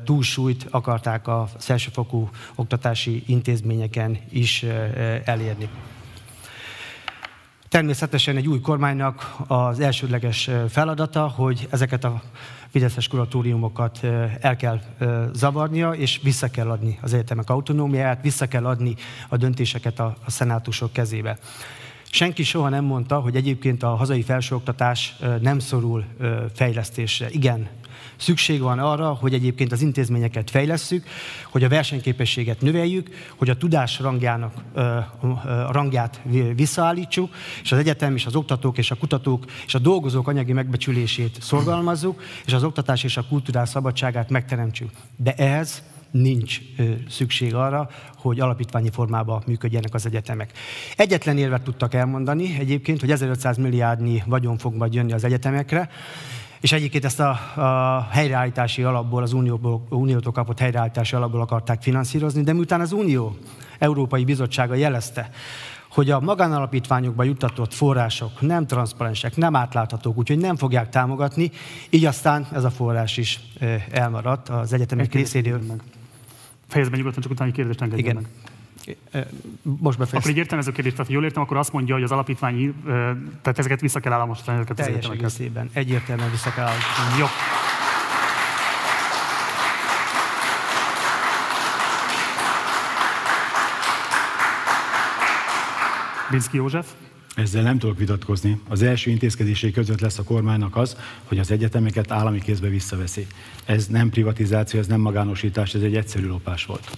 [0.06, 4.66] túlsúlyt akarták a felsőfokú oktatási intézményeken is
[5.26, 5.70] elérni.
[7.72, 12.22] Természetesen egy új kormánynak az elsődleges feladata, hogy ezeket a
[12.70, 14.00] fideszes kuratóriumokat
[14.40, 14.82] el kell
[15.34, 18.96] zavarnia, és vissza kell adni az egyetemek autonómiáját, vissza kell adni
[19.30, 21.38] a döntéseket a, a szenátusok kezébe.
[22.10, 26.06] Senki soha nem mondta, hogy egyébként a hazai felsőoktatás nem szorul
[26.54, 27.30] fejlesztésre.
[27.30, 27.70] Igen,
[28.22, 31.06] Szükség van arra, hogy egyébként az intézményeket fejlesszük,
[31.50, 34.54] hogy a versenyképességet növeljük, hogy a tudás rangjának,
[35.70, 36.22] rangját
[36.56, 41.38] visszaállítsuk, és az egyetem és az oktatók és a kutatók és a dolgozók anyagi megbecsülését
[41.42, 44.90] szorgalmazzuk, és az oktatás és a kultúrás szabadságát megteremtsük.
[45.18, 46.60] De ehhez nincs
[47.10, 50.52] szükség arra, hogy alapítványi formában működjenek az egyetemek.
[50.96, 55.90] Egyetlen érvet tudtak elmondani egyébként, hogy 1500 milliárdnyi vagyon fog majd jönni az egyetemekre,
[56.62, 62.44] és egyébként ezt a, a helyreállítási alapból, az Unióból, Uniótól kapott helyreállítási alapból akarták finanszírozni,
[62.44, 63.36] de miután az Unió
[63.80, 65.30] Európai Bizottsága jelezte,
[65.90, 71.52] hogy a magánalapítványokba juttatott források nem transzparensek, nem átláthatók, úgyhogy nem fogják támogatni,
[71.90, 73.40] így aztán ez a forrás is
[73.92, 75.62] elmaradt az egyetemek részéről.
[76.68, 78.16] Fejezben nyugodtan, csak utána kérdést engedjen Igen.
[78.16, 78.51] meg.
[79.62, 80.20] Most befejeztem.
[80.20, 82.74] Akkor egy értelmező kérdés, tehát jól értem, akkor azt mondja, hogy az alapítványi,
[83.42, 85.70] tehát ezeket vissza kell államosítani, ezeket Teljes az egészében.
[85.74, 87.18] Egyértelműen vissza kell államosítani.
[87.20, 87.26] Jó.
[96.30, 96.88] Binszki József.
[97.36, 98.62] Ezzel nem tudok vitatkozni.
[98.70, 103.28] Az első intézkedései között lesz a kormánynak az, hogy az egyetemeket állami kézbe visszaveszi.
[103.66, 106.98] Ez nem privatizáció, ez nem magánosítás, ez egy egyszerű lopás volt.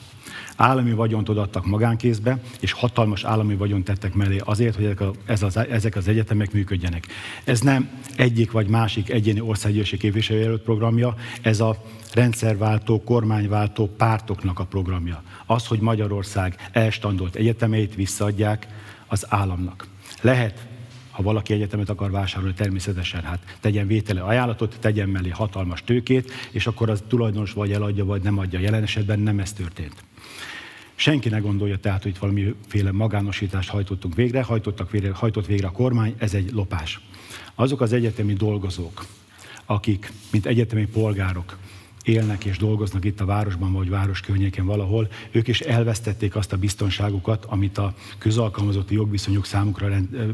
[0.58, 5.44] Állami vagyont odaadtak magánkézbe, és hatalmas állami vagyont tettek mellé azért, hogy ezek, a, ez
[5.44, 7.08] az, ezek az egyetemek működjenek.
[7.44, 14.66] Ez nem egyik vagy másik egyéni országgyűlési képviselőjelölt programja, ez a rendszerváltó, kormányváltó pártoknak a
[14.66, 15.24] programja.
[15.46, 18.68] Az, hogy Magyarország elstandolt egyetemeit visszaadják
[19.08, 19.88] az államnak.
[20.22, 20.68] Lehet
[21.14, 26.68] ha valaki egyetemet akar vásárolni, természetesen hát tegyen vétele ajánlatot, tegyen mellé hatalmas tőkét, és
[26.68, 28.60] akkor az tulajdonos vagy eladja, vagy nem adja.
[28.60, 29.94] Jelen esetben nem ez történt.
[31.04, 35.72] Senki ne gondolja tehát, hogy itt valamiféle magánosítást hajtottunk végre, hajtottak végre, hajtott végre a
[35.72, 37.00] kormány, ez egy lopás.
[37.56, 39.06] Azok az egyetemi dolgozók,
[39.66, 41.58] akik, mint egyetemi polgárok,
[42.04, 46.58] élnek és dolgoznak itt a városban vagy város környéken valahol, ők is elvesztették azt a
[46.58, 49.88] biztonságukat, amit a közalkalmazotti jogviszonyok számukra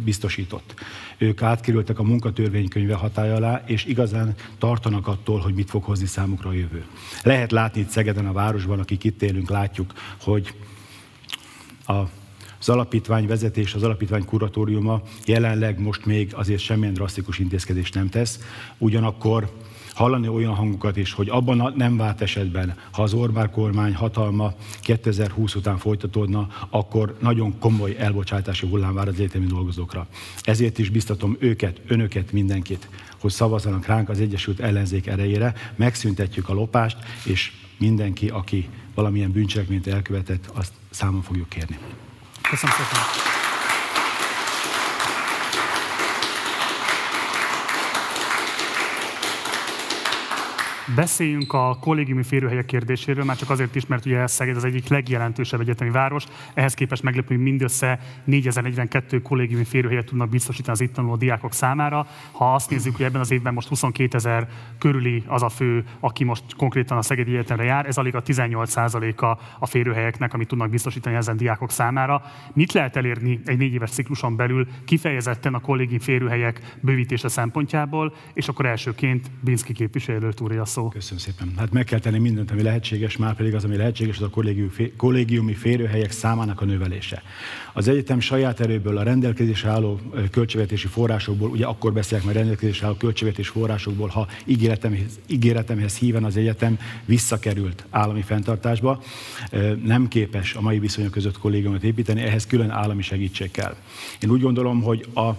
[0.03, 0.73] biztosított.
[1.17, 6.49] Ők átkerültek a munkatörvénykönyve hatája alá, és igazán tartanak attól, hogy mit fog hozni számukra
[6.49, 6.85] a jövő.
[7.23, 10.53] Lehet látni itt Szegeden a városban, akik itt élünk, látjuk, hogy
[11.85, 12.03] a
[12.59, 18.39] az alapítvány vezetés, az alapítvány kuratóriuma jelenleg most még azért semmilyen drasztikus intézkedést nem tesz,
[18.77, 19.51] ugyanakkor
[19.99, 24.53] hallani olyan hangokat is, hogy abban a nem vált esetben, ha az Orbán kormány hatalma
[24.81, 30.07] 2020 után folytatódna, akkor nagyon komoly elbocsátási hullám vár az egyetemi dolgozókra.
[30.41, 36.53] Ezért is biztatom őket, önöket, mindenkit, hogy szavazzanak ránk az Egyesült Ellenzék erejére, megszüntetjük a
[36.53, 41.77] lopást, és mindenki, aki valamilyen bűncselekményt elkövetett, azt számon fogjuk kérni.
[42.49, 43.28] Köszönöm szépen.
[50.95, 55.59] Beszéljünk a kollégiumi férőhelyek kérdéséről, már csak azért is, mert ugye Szeged az egyik legjelentősebb
[55.59, 56.23] egyetemi város.
[56.53, 62.07] Ehhez képest meglepő, hogy mindössze 4042 kollégiumi férőhelyet tudnak biztosítani az itt tanuló diákok számára.
[62.31, 64.47] Ha azt nézzük, hogy ebben az évben most 22 ezer
[64.77, 69.25] körüli az a fő, aki most konkrétan a Szegedi Egyetemre jár, ez alig a 18%-a
[69.59, 72.21] a férőhelyeknek, amit tudnak biztosítani ezen diákok számára.
[72.53, 78.47] Mit lehet elérni egy négy éves cikluson belül kifejezetten a kollégiumi férőhelyek bővítése szempontjából, és
[78.47, 80.87] akkor elsőként Binszki képviselő úr szó szó.
[80.87, 81.53] Köszönöm szépen.
[81.57, 84.53] Hát meg kell tenni mindent, ami lehetséges, már pedig az, ami lehetséges, az a
[84.97, 87.23] kollégiumi férőhelyek számának a növelése.
[87.73, 89.99] Az egyetem saját erőből, a rendelkezésre álló
[90.31, 96.37] költségvetési forrásokból, ugye akkor beszélek már rendelkezésre álló költségvetési forrásokból, ha ígéretemhez, ígéretemhez híven az
[96.37, 99.03] egyetem visszakerült állami fenntartásba,
[99.83, 103.75] nem képes a mai viszonyok között kollégiumot építeni, ehhez külön állami segítség kell.
[104.19, 105.29] Én úgy gondolom, hogy a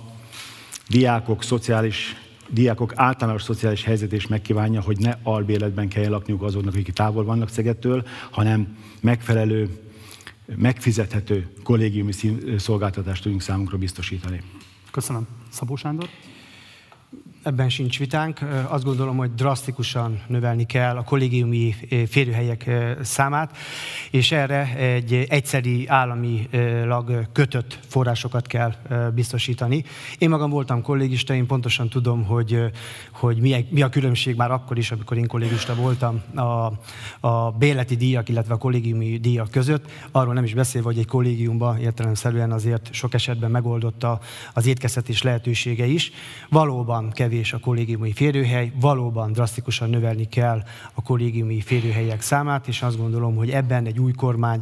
[0.88, 2.16] diákok szociális
[2.50, 7.48] diákok általános szociális helyzet is megkívánja, hogy ne albéletben kelljen lakniuk azoknak, akik távol vannak
[7.48, 9.68] Szegedtől, hanem megfelelő,
[10.56, 12.12] megfizethető kollégiumi
[12.56, 14.42] szolgáltatást tudjunk számunkra biztosítani.
[14.90, 15.26] Köszönöm.
[15.48, 16.08] Szabó Sándor?
[17.42, 18.40] Ebben sincs vitánk.
[18.68, 21.74] Azt gondolom, hogy drasztikusan növelni kell a kollégiumi
[22.08, 22.70] férőhelyek
[23.02, 23.56] számát,
[24.10, 28.74] és erre egy egyszeri államilag kötött forrásokat kell
[29.14, 29.84] biztosítani.
[30.18, 32.70] Én magam voltam kollégista, én pontosan tudom, hogy,
[33.12, 36.72] hogy mi, a különbség már akkor is, amikor én kollégista voltam a,
[37.28, 39.90] a béleti díjak, illetve a kollégiumi díjak között.
[40.10, 44.20] Arról nem is beszélve, hogy egy kollégiumban értelemszerűen azért sok esetben megoldotta
[44.52, 46.12] az étkeztetés lehetősége is.
[46.48, 50.62] Valóban kevés kevés a kollégiumi férőhely, valóban drasztikusan növelni kell
[50.94, 54.60] a kollégiumi férőhelyek számát, és azt gondolom, hogy ebben egy új kormány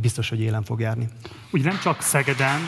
[0.00, 1.08] biztos, hogy élen fog járni.
[1.52, 2.60] Ugye nem csak Szegeden,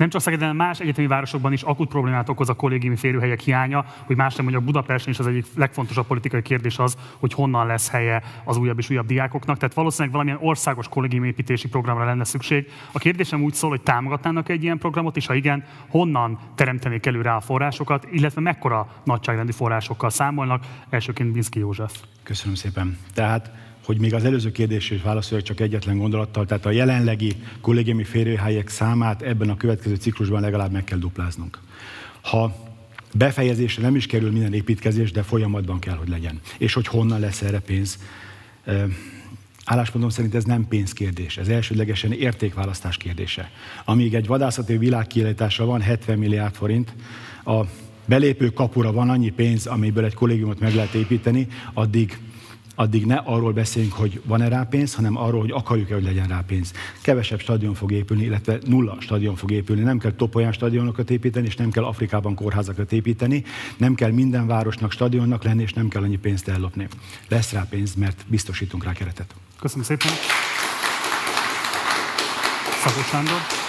[0.00, 4.16] Nem csak Szegeden, más egyetemi városokban is akut problémát okoz a kollégiumi férőhelyek hiánya, hogy
[4.16, 8.22] más nem mondjak, Budapesten is az egyik legfontosabb politikai kérdés az, hogy honnan lesz helye
[8.44, 9.58] az újabb és újabb diákoknak.
[9.58, 12.70] Tehát valószínűleg valamilyen országos kollégiumi építési programra lenne szükség.
[12.92, 17.20] A kérdésem úgy szól, hogy támogatnának egy ilyen programot, és ha igen, honnan teremtenék elő
[17.20, 20.64] rá a forrásokat, illetve mekkora nagyságrendű forrásokkal számolnak.
[20.90, 22.00] Elsőként Binszki József.
[22.22, 22.98] Köszönöm szépen.
[23.14, 23.50] Tehát
[23.84, 28.68] hogy még az előző kérdésre is válaszoljak csak egyetlen gondolattal, tehát a jelenlegi kollégiumi férőhelyek
[28.68, 31.58] számát ebben a következő ciklusban legalább meg kell dupláznunk.
[32.20, 32.68] Ha
[33.14, 36.40] befejezésre nem is kerül minden építkezés, de folyamatban kell, hogy legyen.
[36.58, 37.98] És hogy honnan lesz erre pénz.
[39.64, 43.50] Álláspontom szerint ez nem pénzkérdés, ez elsődlegesen értékválasztás kérdése.
[43.84, 46.94] Amíg egy vadászati világkiállításra van 70 milliárd forint,
[47.44, 47.60] a
[48.04, 52.18] belépő kapura van annyi pénz, amiből egy kollégiumot meg lehet építeni, addig
[52.74, 56.44] addig ne arról beszéljünk, hogy van-e rá pénz, hanem arról, hogy akarjuk-e, hogy legyen rá
[56.46, 56.72] pénz.
[57.02, 59.82] Kevesebb stadion fog épülni, illetve nulla stadion fog épülni.
[59.82, 63.44] Nem kell topolyán stadionokat építeni, és nem kell Afrikában kórházakat építeni.
[63.76, 66.88] Nem kell minden városnak stadionnak lenni, és nem kell annyi pénzt ellopni.
[67.28, 69.34] Lesz rá pénz, mert biztosítunk rá keretet.
[69.60, 70.10] Köszönöm szépen.
[72.82, 73.59] Szabó Sándor.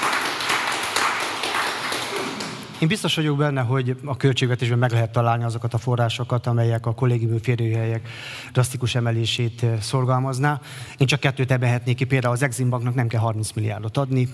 [2.82, 6.94] Én biztos vagyok benne, hogy a költségvetésben meg lehet találni azokat a forrásokat, amelyek a
[6.94, 8.10] kollégiumi férőhelyek
[8.52, 10.62] drasztikus emelését szorgalmazná.
[10.98, 14.28] Én csak kettőt emelhetnék ki, például az Exim Banknak nem kell 30 milliárdot adni,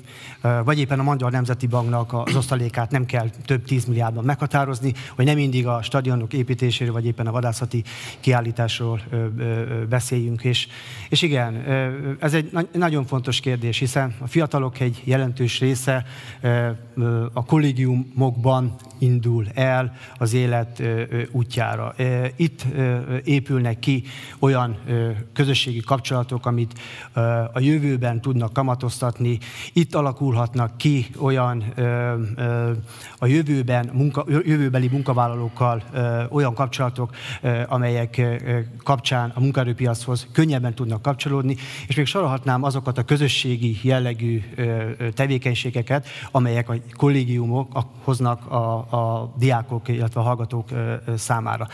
[0.64, 5.26] vagy éppen a Magyar Nemzeti Banknak az osztalékát nem kell több 10 milliárdban meghatározni, hogy
[5.26, 7.84] nem mindig a stadionok építéséről, vagy éppen a vadászati
[8.20, 9.02] kiállításról
[9.90, 10.44] beszéljünk.
[10.44, 10.68] És,
[11.10, 11.64] és igen,
[12.20, 16.06] ez egy nagyon fontos kérdés, hiszen a fiatalok egy jelentős része
[17.34, 17.46] a
[18.42, 20.84] kollégiumokban indul el az élet
[21.32, 21.94] útjára.
[22.36, 22.66] Itt
[23.24, 24.04] épülnek ki
[24.40, 24.78] olyan
[25.34, 26.80] közösségi kapcsolatok, amit
[27.54, 29.38] a jövőben tudnak kamatoztatni.
[29.74, 31.64] Itt alakulhatnak ki olyan
[33.20, 35.84] a jövőben munka, jövőbeli munkavállalókkal
[36.30, 37.16] olyan kapcsolatok,
[37.68, 38.22] amelyek
[38.84, 41.56] kapcsán a munkaerőpiachoz könnyebben tudnak kapcsolódni,
[41.88, 44.44] és még sorolhatnám azokat a közösségi jellegű
[45.14, 50.70] tevékenységeket, amelyek a kollégiumok hoznak a, a diákok, illetve a hallgatók
[51.16, 51.68] számára.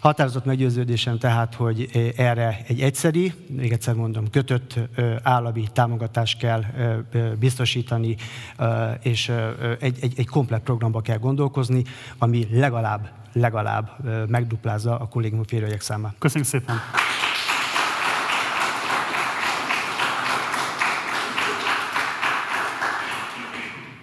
[0.00, 4.78] Határozott meggyőződésem tehát, hogy erre egy egyszeri, még egyszer mondom, kötött
[5.22, 6.62] állami támogatást kell
[7.38, 8.16] biztosítani,
[9.02, 9.32] és
[9.80, 11.82] egy, egy, egy komplet programba kell gondolkozni,
[12.18, 13.90] ami legalább, legalább
[14.28, 16.14] megduplázza a kollégium férőjek számát.
[16.18, 16.76] Köszönjük szépen!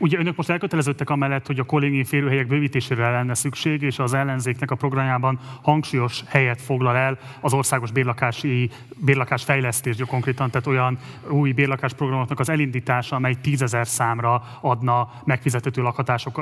[0.02, 4.72] Ugye önök most elköteleződtek amellett, hogy a kollégiumi férőhelyek bővítésére lenne szükség, és az ellenzéknek
[4.72, 10.98] a programjában hangsúlyos helyet foglal el az országos bérlakási, bérlakás fejlesztés, konkrétan, tehát olyan
[11.30, 15.82] új bérlakásprogramoknak az elindítása, amely tízezer számra adna megfizethető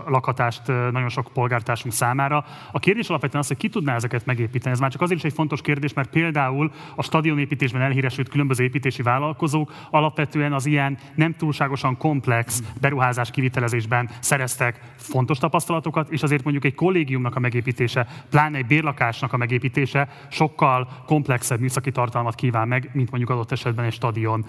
[0.06, 2.46] lakhatást nagyon sok polgártársunk számára.
[2.72, 4.74] A kérdés alapvetően az, hogy ki tudná ezeket megépíteni.
[4.74, 9.02] Ez már csak azért is egy fontos kérdés, mert például a stadionépítésben elhíresült különböző építési
[9.02, 16.66] vállalkozók alapvetően az ilyen nem túlságosan komplex beruházás kivitelezésben szereztek fontos tapasztalatokat, és azért mondjuk
[16.66, 22.90] egy kollégiumnak a megépítése, pláne egy bérlakásnak a megépítése sokkal komplexebb műszaki tartalmat kíván meg,
[22.94, 24.46] mint mondjuk adott esetben egy stadion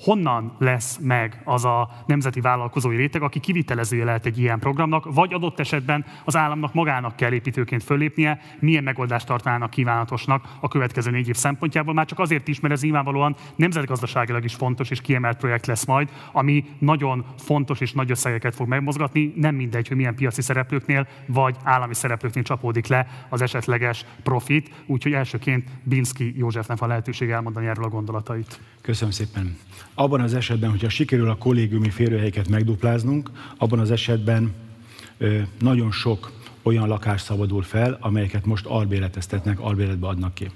[0.00, 5.32] honnan lesz meg az a nemzeti vállalkozói réteg, aki kivitelezője lehet egy ilyen programnak, vagy
[5.32, 11.28] adott esetben az államnak magának kell építőként föllépnie, milyen megoldást tartanának kívánatosnak a következő négy
[11.28, 11.94] év szempontjából.
[11.94, 16.10] Már csak azért is, mert ez nyilvánvalóan nemzetgazdaságilag is fontos és kiemelt projekt lesz majd,
[16.32, 19.32] ami nagyon fontos és nagy összegeket fog megmozgatni.
[19.36, 24.84] Nem mindegy, hogy milyen piaci szereplőknél vagy állami szereplőknél csapódik le az esetleges profit.
[24.86, 28.60] Úgyhogy elsőként Binski Józsefnek van lehetőség elmondani erről a gondolatait.
[28.80, 29.56] Köszönöm szépen.
[29.94, 34.54] Abban az esetben, hogyha sikerül a kollégiumi férőhelyeket megdupláznunk, abban az esetben
[35.58, 36.32] nagyon sok
[36.62, 40.50] olyan lakás szabadul fel, amelyeket most albéleteztetnek, albéletbe adnak ki.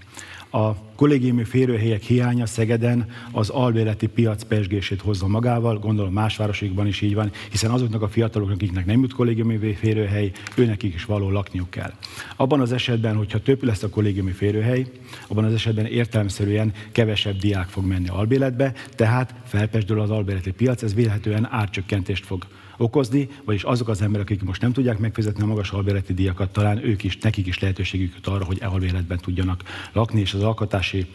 [0.50, 7.00] A kollégiumi férőhelyek hiánya Szegeden az albéleti piac pesgését hozza magával, gondolom más városokban is
[7.00, 11.70] így van, hiszen azoknak a fiataloknak, akiknek nem jut kollégiumi férőhely, őnekik is való lakniuk
[11.70, 11.92] kell.
[12.36, 14.86] Abban az esetben, hogyha több lesz a kollégiumi férőhely,
[15.28, 20.94] abban az esetben értelemszerűen kevesebb diák fog menni albéletbe, tehát felpesdül az albéleti piac, ez
[20.94, 22.46] vélhetően árcsökkentést fog
[22.80, 26.84] okozni, vagyis azok az emberek, akik most nem tudják megfizetni a magas albérleti díjakat, talán
[26.84, 29.62] ők is, nekik is lehetőségük jut arra, hogy albéletben tudjanak
[29.92, 31.06] lakni, és az alkotási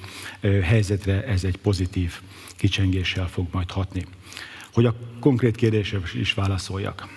[0.42, 2.14] helyzetre ez egy pozitív
[2.56, 4.06] kicsengéssel fog majd hatni.
[4.74, 7.08] Hogy a konkrét kérdésre is válaszoljak.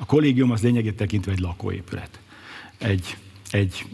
[0.00, 2.20] A kollégium az lényegét tekintve egy lakóépület.
[2.78, 3.16] Egy
[3.50, 3.86] egy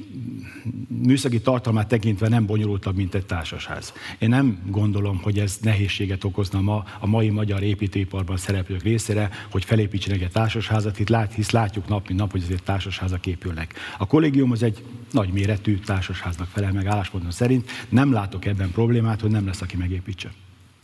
[1.02, 3.92] műszaki tartalmát tekintve nem bonyolultabb, mint egy társasház.
[4.18, 9.64] Én nem gondolom, hogy ez nehézséget okozna ma a mai magyar építőiparban szereplők részére, hogy
[9.64, 13.74] felépítsenek egy társasházat, itt lát, hisz látjuk nap, mint nap, hogy azért társasházak épülnek.
[13.98, 17.70] A kollégium az egy nagy méretű társasháznak felel meg álláspontom szerint.
[17.88, 20.30] Nem látok ebben problémát, hogy nem lesz, aki megépítse.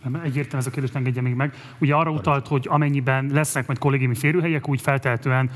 [0.05, 1.55] Egyértelmű ez a kérdést engedje még meg.
[1.79, 5.51] Ugye arra utalt, hogy amennyiben lesznek majd kollégiumi férőhelyek, úgy feltehetően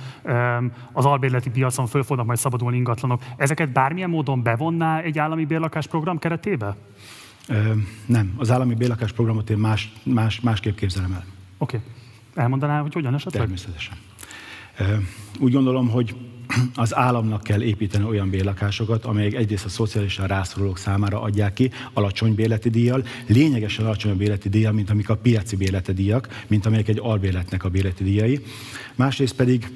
[0.93, 3.23] az albérleti piacon föl fognak majd szabadulni ingatlanok.
[3.37, 6.77] Ezeket bármilyen módon bevonná egy állami bérlakásprogram keretébe?
[7.49, 7.73] Ö,
[8.07, 8.35] nem.
[8.37, 11.25] Az állami bérlakásprogramot én más, más, másképp képzelem el.
[11.59, 11.77] Oké.
[11.77, 11.89] Okay.
[12.35, 13.43] Elmondaná, hogy hogyan esetleg?
[13.43, 13.97] Természetesen.
[14.79, 14.85] Ö,
[15.41, 16.17] úgy gondolom, hogy
[16.75, 22.35] az államnak kell építeni olyan bérlakásokat, amelyek egyrészt a szociálisan rászorulók számára adják ki alacsony
[22.35, 26.99] bérleti díjjal, lényegesen alacsonyabb bérleti díjjal, mint amik a piaci bérleti díjak, mint amelyek egy
[27.03, 28.41] albérletnek a bérleti díjai.
[28.95, 29.69] Másrészt pedig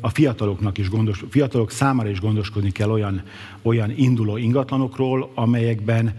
[0.00, 3.22] a fiataloknak is gondos, fiatalok számára is gondoskodni kell olyan,
[3.62, 6.14] olyan induló ingatlanokról, amelyekben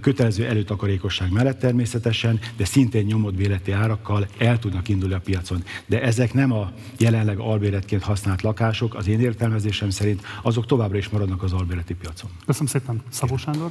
[0.00, 5.62] kötelező előtakarékosság mellett természetesen, de szintén nyomott béleti árakkal el tudnak indulni a piacon.
[5.86, 11.08] De ezek nem a jelenleg albéletként használt lakások, az én értelmezésem szerint azok továbbra is
[11.08, 12.30] maradnak az albéreti piacon.
[12.46, 13.70] Köszönöm szépen, Szabó Sándor.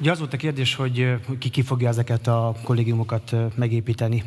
[0.00, 4.24] Ugye az volt a kérdés, hogy ki ki fogja ezeket a kollégiumokat megépíteni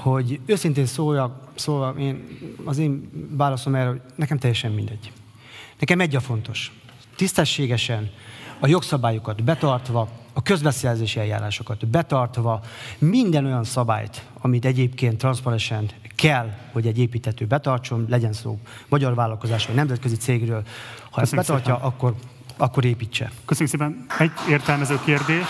[0.00, 2.26] hogy őszintén szóljak, szóval én,
[2.64, 5.12] az én válaszom erre, hogy nekem teljesen mindegy.
[5.78, 6.72] Nekem egy a fontos.
[7.16, 8.10] Tisztességesen,
[8.60, 12.60] a jogszabályokat betartva, a közbeszerzési eljárásokat betartva,
[12.98, 19.66] minden olyan szabályt, amit egyébként transzparensen kell, hogy egy építető betartson, legyen szó magyar vállalkozás
[19.66, 20.62] vagy nemzetközi cégről.
[21.10, 22.14] Ha ezt betartja, akkor,
[22.58, 23.30] akkor építse.
[23.44, 24.06] Köszönjük szépen.
[24.18, 25.46] Egy értelmező kérdés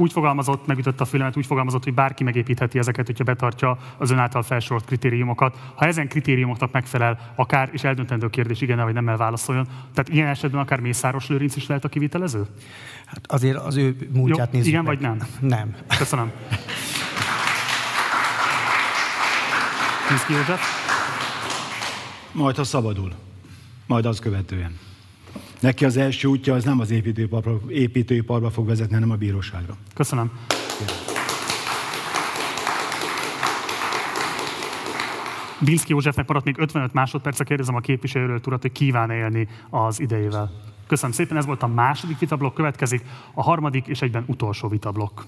[0.00, 4.18] úgy fogalmazott, megütötte a fülemet, úgy fogalmazott, hogy bárki megépítheti ezeket, hogyha betartja az ön
[4.18, 5.56] által felsorolt kritériumokat.
[5.74, 9.66] Ha ezen kritériumoknak megfelel, akár, és eldöntendő kérdés, igen vagy nem elválaszoljon.
[9.94, 12.46] Tehát ilyen esetben akár Mészáros Lőrinc is lehet a kivitelező?
[13.06, 15.00] Hát azért az ő múltját Jó, nézzük Igen meg.
[15.00, 15.18] vagy nem?
[15.40, 15.74] Nem.
[15.98, 16.32] Köszönöm.
[20.08, 20.60] Kinszki József?
[22.32, 23.27] Majd, ha szabadul.
[23.88, 24.78] Majd az követően.
[25.60, 29.76] Neki az első útja az nem az építőiparba, építőiparba fog vezetni, hanem a bíróságra.
[29.94, 30.30] Köszönöm.
[35.60, 40.50] Binszki Józsefnek maradt még 55 másodperc, kérdezem a képviselőről urat, hogy kíván élni az idejével.
[40.86, 45.26] Köszönöm szépen, ez volt a második vitablok, következik a harmadik és egyben utolsó vitablok.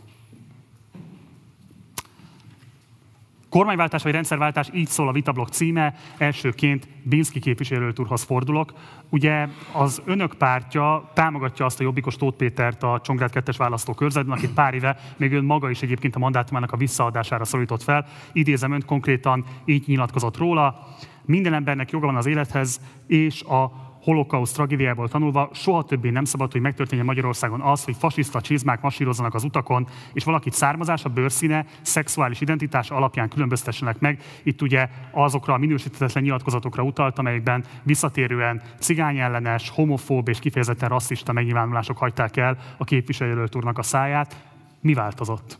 [3.51, 5.95] Kormányváltás vagy rendszerváltás, így szól a vitablok címe.
[6.19, 8.73] Elsőként Binszki képviselőt úrhoz fordulok.
[9.09, 14.51] Ugye az önök pártja támogatja azt a jobbikos Tóth Pétert a Csongrád 2-es választókörzetben, akit
[14.51, 18.07] pár éve még ön maga is egyébként a mandátumának a visszaadására szólított fel.
[18.33, 20.87] Idézem önt konkrétan, így nyilatkozott róla.
[21.25, 26.53] Minden embernek joga van az élethez, és a holokauszt tragédiából tanulva, soha többé nem szabad,
[26.53, 32.41] hogy megtörténjen Magyarországon az, hogy fasiszta csizmák masírozzanak az utakon, és valakit származása, bőrszíne, szexuális
[32.41, 34.23] identitás alapján különböztessenek meg.
[34.43, 41.99] Itt ugye azokra a minősítetlen nyilatkozatokra utalt, amelyekben visszatérően cigányellenes, homofób és kifejezetten rasszista megnyilvánulások
[41.99, 44.45] hagyták el a képviselőjelölt úrnak a száját.
[44.81, 45.59] Mi változott?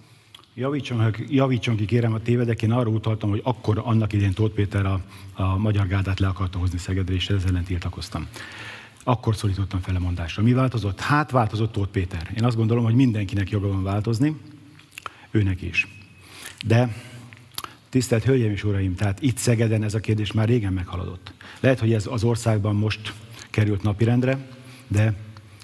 [0.61, 2.63] Javítson, javítson ki, kérem, a tévedek.
[2.63, 5.01] Én arra utaltam, hogy akkor annak idén Tóth Péter a,
[5.35, 8.29] a magyar gárdát le akarta hozni Szegedre, és ezzel ellen tiltakoztam.
[9.05, 10.43] Akkor szólítottam fel a mondásra.
[10.43, 11.01] Mi változott?
[11.01, 12.31] Hát változott Tóth Péter.
[12.37, 14.37] Én azt gondolom, hogy mindenkinek joga van változni,
[15.31, 15.89] őnek is.
[16.67, 16.97] De
[17.89, 21.33] tisztelt Hölgyeim és Uraim, tehát itt Szegeden ez a kérdés már régen meghaladott.
[21.61, 23.13] Lehet, hogy ez az országban most
[23.51, 24.47] került napirendre,
[24.89, 25.15] de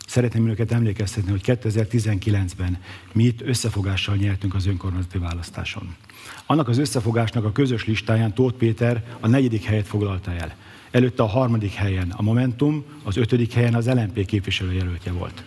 [0.07, 2.79] Szeretném önöket emlékeztetni, hogy 2019-ben
[3.13, 5.97] mi itt összefogással nyertünk az önkormányzati választáson.
[6.47, 10.55] Annak az összefogásnak a közös listáján Tóth Péter a negyedik helyet foglalta el.
[10.91, 15.45] Előtte a harmadik helyen a Momentum, az ötödik helyen az LNP képviselőjelöltje volt.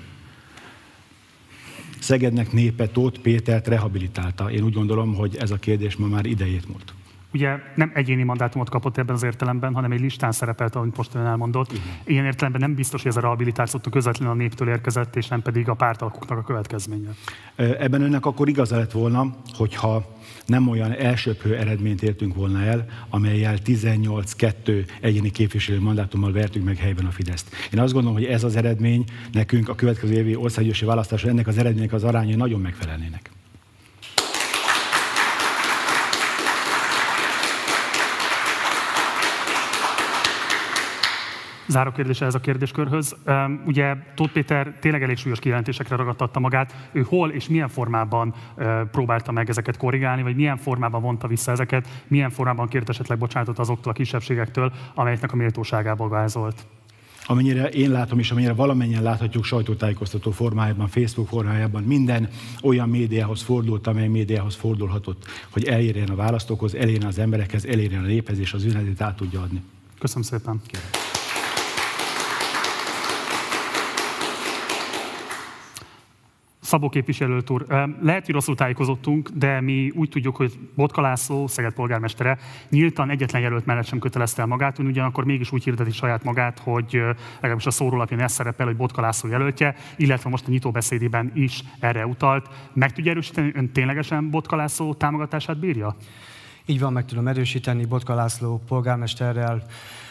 [1.99, 4.51] Szegednek népe Tóth Pétert rehabilitálta.
[4.51, 6.93] Én úgy gondolom, hogy ez a kérdés ma már idejét múlt
[7.33, 11.25] ugye nem egyéni mandátumot kapott ebben az értelemben, hanem egy listán szerepelt, ahogy most ön
[11.25, 11.71] elmondott.
[11.71, 11.83] Igen.
[12.03, 15.69] Ilyen értelemben nem biztos, hogy ez a rehabilitáció közvetlenül a néptől érkezett, és nem pedig
[15.69, 17.09] a pártalkoknak a következménye.
[17.55, 23.57] Ebben önnek akkor igaza lett volna, hogyha nem olyan elsőprő eredményt értünk volna el, amelyel
[23.65, 27.55] 18-2 egyéni képviselő mandátummal vertünk meg helyben a Fideszt.
[27.73, 31.57] Én azt gondolom, hogy ez az eredmény nekünk a következő évi országgyűlési választásra ennek az
[31.57, 33.29] eredménynek az arányai nagyon megfelelnének.
[41.69, 43.15] Záró kérdése ez a kérdéskörhöz.
[43.65, 46.89] Ugye Tóth Péter tényleg elég súlyos kijelentésekre ragadtatta magát.
[46.91, 48.33] Ő hol és milyen formában
[48.91, 53.59] próbálta meg ezeket korrigálni, vagy milyen formában vonta vissza ezeket, milyen formában kért esetleg bocsánatot
[53.59, 56.65] azoktól a kisebbségektől, amelyeknek a méltóságából vázolt?
[57.25, 62.29] amennyire én látom, és amennyire valamennyien láthatjuk sajtótájékoztató formájában, Facebook formájában, minden
[62.61, 68.07] olyan médiához fordult, amely médiához fordulhatott, hogy elérjen a választókhoz, elérjen az emberekhez, elérjen a
[68.07, 69.61] néphez, és az üzenetét át tudja adni.
[69.99, 70.61] Köszönöm szépen.
[70.67, 70.98] Kérem.
[76.69, 77.65] Szabó képviselőt úr,
[78.01, 82.37] lehet, hogy rosszul tájékozottunk, de mi úgy tudjuk, hogy Botka László, Szeged polgármestere
[82.69, 86.59] nyíltan egyetlen jelölt mellett sem kötelezte el magát, ön ugyanakkor mégis úgy hirdeti saját magát,
[86.59, 87.01] hogy
[87.35, 92.05] legalábbis a szórólapján ez szerepel, hogy Botka László jelöltje, illetve most a nyitóbeszédében is erre
[92.05, 92.49] utalt.
[92.73, 95.95] Meg tudja erősíteni, ön ténylegesen Botka László támogatását bírja?
[96.65, 99.63] Így van, meg tudom erősíteni Botka László polgármesterrel,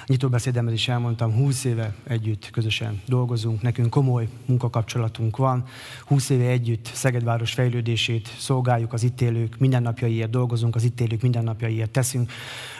[0.08, 5.64] nyitóbeszédemben is elmondtam, 20 éve együtt közösen dolgozunk, nekünk komoly munkakapcsolatunk van,
[6.04, 11.90] 20 éve együtt Szegedváros fejlődését szolgáljuk az itt élők, mindennapjaiért dolgozunk, az itt élők mindennapjaiért
[11.90, 12.32] teszünk.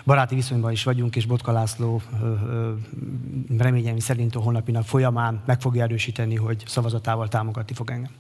[0.05, 2.03] Baráti viszonyban is vagyunk, és Botka László
[3.59, 8.11] reményeim szerint a holnapi nap folyamán meg fogja erősíteni, hogy szavazatával támogatni fog engem.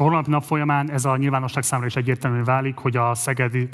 [0.00, 3.68] A holnapi nap folyamán ez a nyilvánosság számára is egyértelmű válik, hogy a Szegedi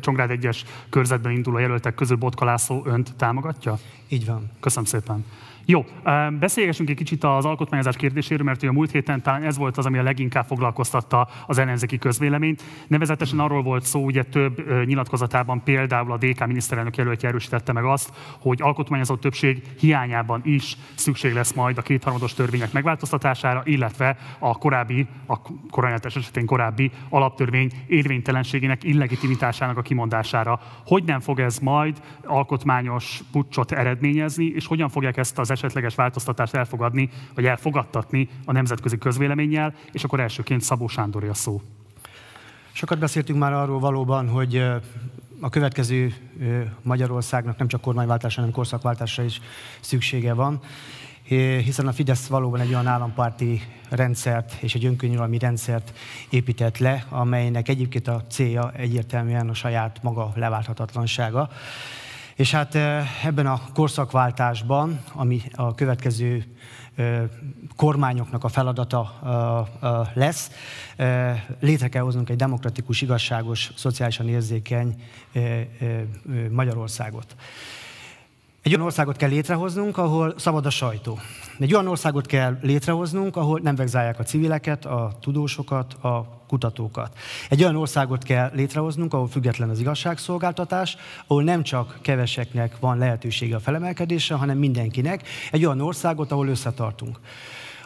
[0.00, 3.78] Csongrád egyes körzetben induló jelöltek közül Botka László önt támogatja?
[4.08, 4.50] Így van.
[4.60, 5.24] Köszönöm szépen.
[5.66, 5.84] Jó,
[6.38, 9.98] beszélgessünk egy kicsit az alkotmányozás kérdéséről, mert a múlt héten talán ez volt az, ami
[9.98, 12.62] a leginkább foglalkoztatta az ellenzéki közvéleményt.
[12.86, 18.12] Nevezetesen arról volt szó, ugye több nyilatkozatában például a DK miniszterelnök jelöltje erősítette meg azt,
[18.40, 25.06] hogy alkotmányozott többség hiányában is szükség lesz majd a kétharmados törvények megváltoztatására, illetve a korábbi,
[25.26, 25.40] a
[25.70, 30.60] koronáltás esetén korábbi alaptörvény érvénytelenségének, illegitimitásának a kimondására.
[30.86, 36.54] Hogy nem fog ez majd alkotmányos pucsot eredményezni, és hogyan fogják ezt az esetleges változtatást
[36.54, 41.62] elfogadni, vagy elfogadtatni a nemzetközi közvéleménnyel, és akkor elsőként Szabó Sándoré a szó.
[42.72, 44.56] Sokat beszéltünk már arról valóban, hogy
[45.40, 46.14] a következő
[46.82, 49.40] Magyarországnak nem csak kormányváltásra, hanem korszakváltásra is
[49.80, 50.60] szüksége van,
[51.64, 55.98] hiszen a Fidesz valóban egy olyan állampárti rendszert és egy önkényuralmi rendszert
[56.30, 61.50] épített le, amelynek egyébként a célja egyértelműen a saját maga leválthatatlansága.
[62.36, 62.74] És hát
[63.24, 66.44] ebben a korszakváltásban, ami a következő
[67.76, 69.18] kormányoknak a feladata
[70.14, 70.50] lesz,
[71.60, 75.02] létre kell hoznunk egy demokratikus, igazságos, szociálisan érzékeny
[76.50, 77.36] Magyarországot.
[78.64, 81.18] Egy olyan országot kell létrehoznunk, ahol szabad a sajtó.
[81.58, 87.18] Egy olyan országot kell létrehoznunk, ahol nem vegzálják a civileket, a tudósokat, a kutatókat.
[87.48, 90.96] Egy olyan országot kell létrehoznunk, ahol független az igazságszolgáltatás,
[91.26, 95.28] ahol nem csak keveseknek van lehetősége a felemelkedésre, hanem mindenkinek.
[95.50, 97.20] Egy olyan országot, ahol összetartunk.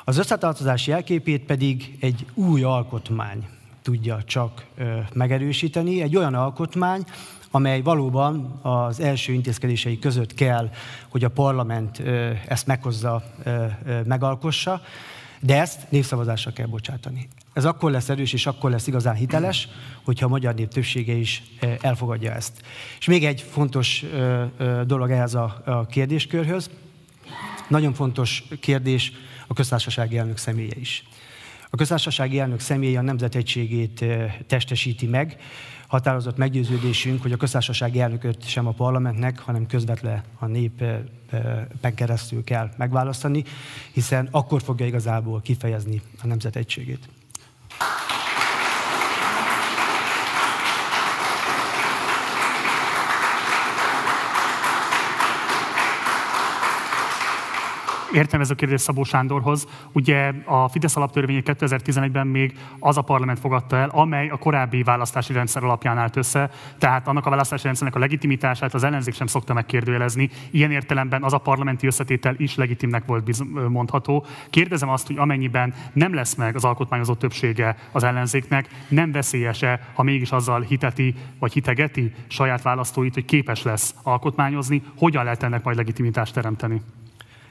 [0.05, 3.47] Az összetartozás jelképét pedig egy új alkotmány
[3.83, 4.67] tudja csak
[5.13, 6.03] megerősíteni.
[6.03, 7.05] Egy olyan alkotmány,
[7.51, 10.71] amely valóban az első intézkedései között kell,
[11.09, 12.03] hogy a parlament
[12.49, 13.23] ezt meghozza,
[14.05, 14.83] megalkossa,
[15.41, 17.29] de ezt népszavazásra kell bocsátani.
[17.53, 19.69] Ez akkor lesz erős és akkor lesz igazán hiteles,
[20.05, 21.43] hogyha a magyar nép többsége is
[21.81, 22.63] elfogadja ezt.
[22.99, 24.05] És még egy fontos
[24.87, 26.71] dolog ehhez a kérdéskörhöz.
[27.69, 29.13] Nagyon fontos kérdés
[29.47, 31.05] a köztársasági elnök személye is.
[31.71, 34.05] A köztársasági elnök személye a nemzet egységét
[34.47, 35.37] testesíti meg,
[35.89, 41.09] határozott meggyőződésünk, hogy a köztársasági elnököt sem a parlamentnek, hanem közvetve a népen
[41.95, 43.45] keresztül kell megválasztani,
[43.93, 47.09] hiszen akkor fogja igazából kifejezni a nemzet egységét.
[58.13, 59.67] Értelmező kérdés Szabó Sándorhoz.
[59.93, 65.33] Ugye a Fidesz alaptörvényét 2011-ben még az a parlament fogadta el, amely a korábbi választási
[65.33, 69.55] rendszer alapján állt össze, tehát annak a választási rendszernek a legitimitását az ellenzék sem szokta
[69.55, 70.31] megkérdőjelezni.
[70.51, 74.27] Ilyen értelemben az a parlamenti összetétel is legitimnek volt mondható.
[74.51, 80.03] Kérdezem azt, hogy amennyiben nem lesz meg az alkotmányozó többsége az ellenzéknek, nem veszélyese, ha
[80.03, 85.77] mégis azzal hiteti vagy hitegeti saját választóit, hogy képes lesz alkotmányozni, hogyan lehet ennek majd
[85.77, 86.83] legitimitást teremteni?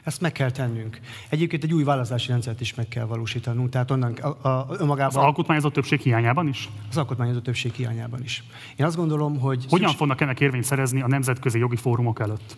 [0.07, 0.99] Ezt meg kell tennünk.
[1.29, 3.69] Egyébként egy új választási rendszert is meg kell valósítanunk.
[3.69, 5.17] Tehát onnan a, a, önmagában...
[5.17, 6.69] Az alkotmányozó többség hiányában is?
[6.89, 8.43] Az alkotmányozó többség hiányában is.
[8.75, 9.57] Én azt gondolom, hogy...
[9.63, 9.97] Hogyan szükség...
[9.97, 12.57] fognak ennek érvényt szerezni a nemzetközi jogi fórumok előtt?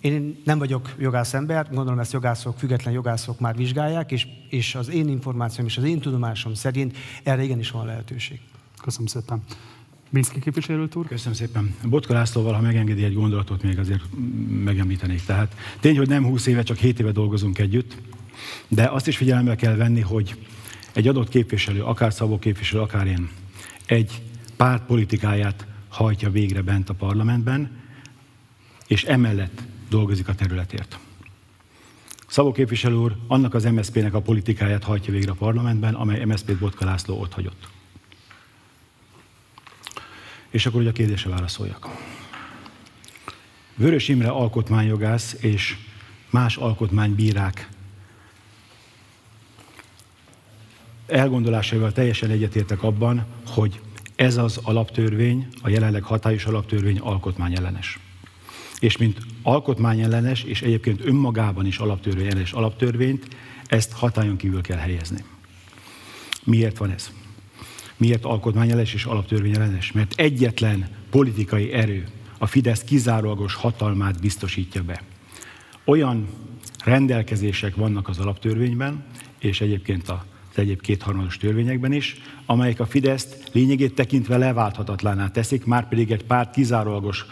[0.00, 4.88] Én nem vagyok jogász ember, gondolom ezt jogászok, független jogászok már vizsgálják, és, és az
[4.88, 8.40] én információm és az én tudomásom szerint erre igenis van lehetőség.
[8.82, 9.42] Köszönöm szépen.
[10.10, 11.06] Minszki képviselőt úr.
[11.06, 11.74] Köszönöm szépen.
[11.84, 14.02] Botka Lászlóval, ha megengedi egy gondolatot, még azért
[14.48, 15.24] megemlítenék.
[15.24, 17.96] Tehát tény, hogy nem 20 éve, csak 7 éve dolgozunk együtt,
[18.68, 20.36] de azt is figyelembe kell venni, hogy
[20.92, 23.28] egy adott képviselő, akár Szabó képviselő, akár én,
[23.86, 24.22] egy
[24.56, 27.70] párt politikáját hajtja végre bent a parlamentben,
[28.86, 30.98] és emellett dolgozik a területért.
[32.26, 36.84] Szabó képviselő úr annak az MSZP-nek a politikáját hajtja végre a parlamentben, amely MSZP-t Botka
[36.84, 37.68] László ott hagyott.
[40.50, 41.88] És akkor ugye a kérdésre válaszoljak.
[43.74, 45.76] Vörös Imre alkotmányjogász és
[46.30, 47.68] más alkotmánybírák
[51.06, 53.80] elgondolásaival teljesen egyetértek abban, hogy
[54.16, 57.98] ez az alaptörvény, a jelenleg hatályos alaptörvény alkotmányellenes.
[58.78, 63.36] És mint alkotmányellenes, és egyébként önmagában is alaptörvény ellenes alaptörvényt,
[63.66, 65.24] ezt hatályon kívül kell helyezni.
[66.44, 67.10] Miért van ez?
[67.96, 69.92] Miért alkotmányellenes és alaptörvényellenes?
[69.92, 72.06] Mert egyetlen politikai erő
[72.38, 75.02] a Fidesz kizárólagos hatalmát biztosítja be.
[75.84, 76.28] Olyan
[76.84, 79.04] rendelkezések vannak az alaptörvényben,
[79.38, 80.18] és egyébként az
[80.54, 82.16] egyéb kétharmados törvényekben is,
[82.46, 87.26] amelyek a Fideszt lényegét tekintve leválthatatlaná teszik, már pedig egy párt kizárólagos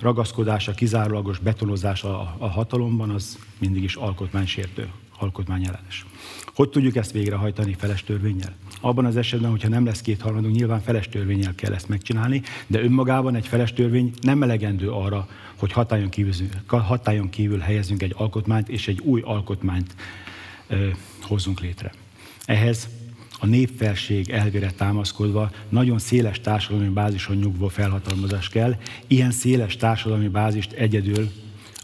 [0.00, 4.88] ragaszkodása, kizárólagos betonozása a hatalomban, az mindig is alkotmánysértő
[5.18, 6.06] alkotmányellenes.
[6.54, 8.54] Hogy tudjuk ezt végrehajtani feles törvényel?
[8.80, 13.34] Abban az esetben, hogyha nem lesz kétharmadunk, nyilván feles törvényel kell ezt megcsinálni, de önmagában
[13.34, 16.32] egy feles törvény nem elegendő arra, hogy hatályon kívül,
[16.66, 19.94] hatályon kívül helyezünk egy alkotmányt, és egy új alkotmányt
[20.66, 20.88] ö,
[21.22, 21.92] hozzunk létre.
[22.44, 22.88] Ehhez
[23.38, 28.76] a népfelség elvére támaszkodva nagyon széles társadalmi bázison nyugvó felhatalmazás kell.
[29.06, 31.30] Ilyen széles társadalmi bázist egyedül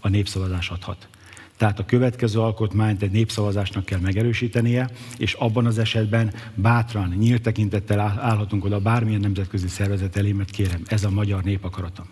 [0.01, 1.09] a népszavazás adhat.
[1.57, 8.01] Tehát a következő alkotmányt egy népszavazásnak kell megerősítenie, és abban az esetben bátran, nyílt tekintettel
[8.01, 12.07] állhatunk oda bármilyen nemzetközi szervezet elé, mert kérem, ez a magyar nép akarata.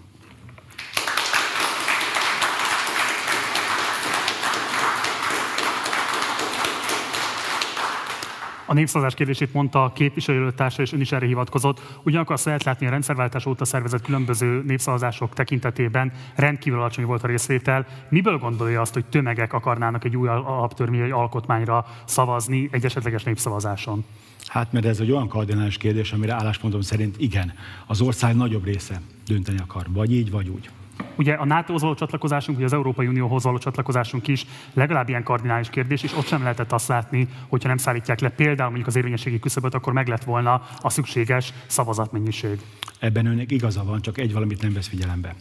[8.73, 11.81] A népszavazás kérdését mondta a képviselőtársa, és ön is erre hivatkozott.
[12.05, 17.27] Ugyanakkor azt lehet látni, a rendszerváltás óta szervezett különböző népszavazások tekintetében rendkívül alacsony volt a
[17.27, 17.87] részvétel.
[18.09, 24.05] Miből gondolja azt, hogy tömegek akarnának egy új alaptörvény, egy alkotmányra szavazni egy esetleges népszavazáson?
[24.47, 27.53] Hát mert ez egy olyan kardinális kérdés, amire álláspontom szerint igen,
[27.87, 30.70] az ország nagyobb része dönteni akar, vagy így, vagy úgy.
[31.16, 35.70] Ugye a NATO-hoz való csatlakozásunk, vagy az Európai Unióhoz való csatlakozásunk is legalább ilyen kardinális
[35.70, 39.38] kérdés, és ott sem lehetett azt látni, hogyha nem szállítják le például mondjuk az érvényességi
[39.38, 42.61] küszöböt, akkor meg lett volna a szükséges szavazatmennyiség.
[42.99, 45.34] Ebben önnek igaza van, csak egy valamit nem vesz figyelembe.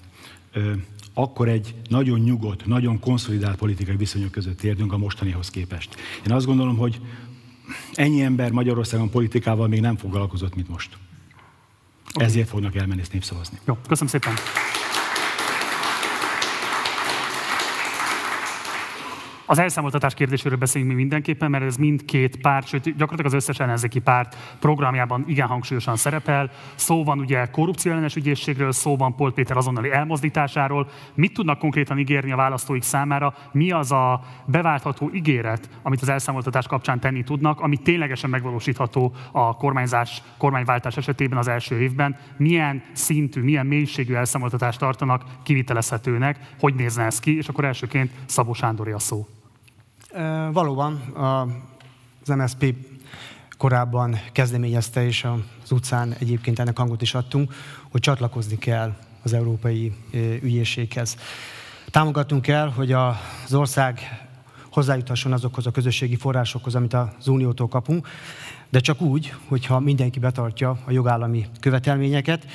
[0.54, 0.72] Ö,
[1.14, 5.96] akkor egy nagyon nyugodt, nagyon konszolidált politikai viszonyok között értünk a mostanihoz képest.
[6.26, 7.02] Én azt gondolom, hogy
[7.94, 10.98] ennyi ember Magyarországon politikával még nem foglalkozott, mint most.
[12.14, 12.28] Okay.
[12.28, 13.58] Ezért fognak elmenni és népszavazni.
[13.66, 14.34] Jó, köszönöm szépen.
[19.52, 24.00] Az elszámoltatás kérdéséről beszéljünk mi mindenképpen, mert ez mindkét párt, sőt gyakorlatilag az összes ellenzéki
[24.00, 26.52] párt programjában igen hangsúlyosan szerepel.
[26.76, 30.88] Szó van ugye korrupció ellenes ügyészségről, szó van Polt Péter azonnali elmozdításáról.
[31.14, 33.34] Mit tudnak konkrétan ígérni a választóik számára?
[33.52, 39.56] Mi az a beváltható ígéret, amit az elszámoltatás kapcsán tenni tudnak, ami ténylegesen megvalósítható a
[39.56, 42.18] kormányzás, kormányváltás esetében az első évben?
[42.38, 46.40] Milyen szintű, milyen mélységű elszámoltatást tartanak kivitelezhetőnek?
[46.60, 47.38] Hogy nézne ez ki?
[47.38, 49.28] És akkor elsőként Szabó Sándori a szó.
[50.52, 51.02] Valóban
[52.24, 52.76] az MSZP
[53.58, 55.28] korábban kezdeményezte, és
[55.64, 57.54] az utcán egyébként ennek hangot is adtunk,
[57.92, 59.94] hogy csatlakozni kell az Európai
[60.42, 61.18] Ügyészséghez.
[61.92, 64.00] Támogatunk kell, hogy az ország
[64.72, 68.08] hozzájuthasson azokhoz a közösségi forrásokhoz, amit az Uniótól kapunk,
[68.70, 72.46] de csak úgy, hogyha mindenki betartja a jogállami követelményeket,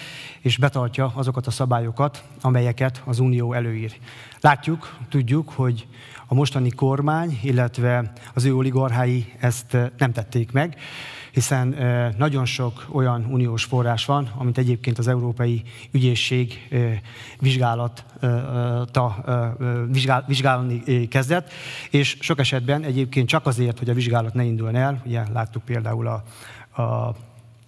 [0.41, 3.99] és betartja azokat a szabályokat, amelyeket az Unió előír.
[4.41, 5.87] Látjuk, tudjuk, hogy
[6.27, 10.77] a mostani kormány, illetve az ő oligarchái ezt nem tették meg,
[11.33, 11.77] hiszen
[12.19, 16.69] nagyon sok olyan uniós forrás van, amit egyébként az Európai Ügyészség
[17.39, 18.03] vizsgálata,
[19.89, 21.53] vizsgál, vizsgálni kezdett,
[21.91, 26.07] és sok esetben egyébként csak azért, hogy a vizsgálat ne induljon el, ugye láttuk például
[26.07, 26.23] a,
[26.83, 27.15] a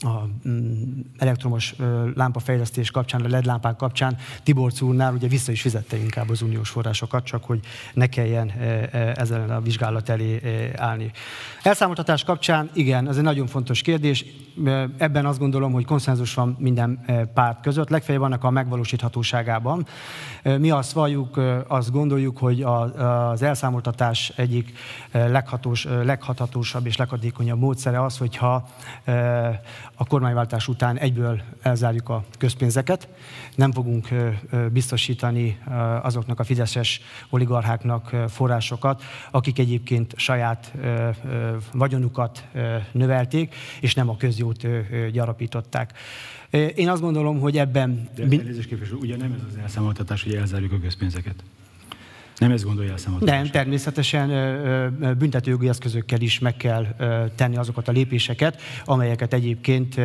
[0.05, 1.74] a mm, elektromos
[2.14, 6.70] lámpafejlesztés kapcsán, a LED lámpák kapcsán Tibor úrnál ugye vissza is fizette inkább az uniós
[6.70, 7.61] forrásokat, csak hogy
[7.94, 8.51] ne kelljen
[9.16, 10.40] ezzel a vizsgálat elé
[10.76, 11.11] állni.
[11.62, 14.24] Elszámoltatás kapcsán igen, ez egy nagyon fontos kérdés.
[14.96, 19.86] Ebben azt gondolom, hogy konszenzus van minden párt között, legfeljebb annak a megvalósíthatóságában.
[20.42, 24.72] Mi azt valljuk, azt gondoljuk, hogy az elszámoltatás egyik
[25.12, 28.68] leghatós, leghathatósabb és leghatékonyabb módszere az, hogyha
[30.01, 33.09] a kormányváltás után egyből elzárjuk a közpénzeket.
[33.55, 34.09] Nem fogunk
[34.72, 35.59] biztosítani
[36.03, 40.72] azoknak a fideszes oligarcháknak forrásokat, akik egyébként saját
[41.72, 42.49] vagyonukat
[42.92, 44.66] növelték, és nem a közjót
[45.12, 45.92] gyarapították.
[46.74, 48.09] Én azt gondolom, hogy ebben...
[48.14, 51.34] De elnézést képviselő, ugye nem ez az elszámoltatás, hogy elzárjuk a közpénzeket?
[52.39, 54.28] Nem ezt gondolja a Nem, természetesen
[55.18, 56.86] büntetőjogi eszközökkel is meg kell
[57.34, 60.01] tenni azokat a lépéseket, amelyeket egyébként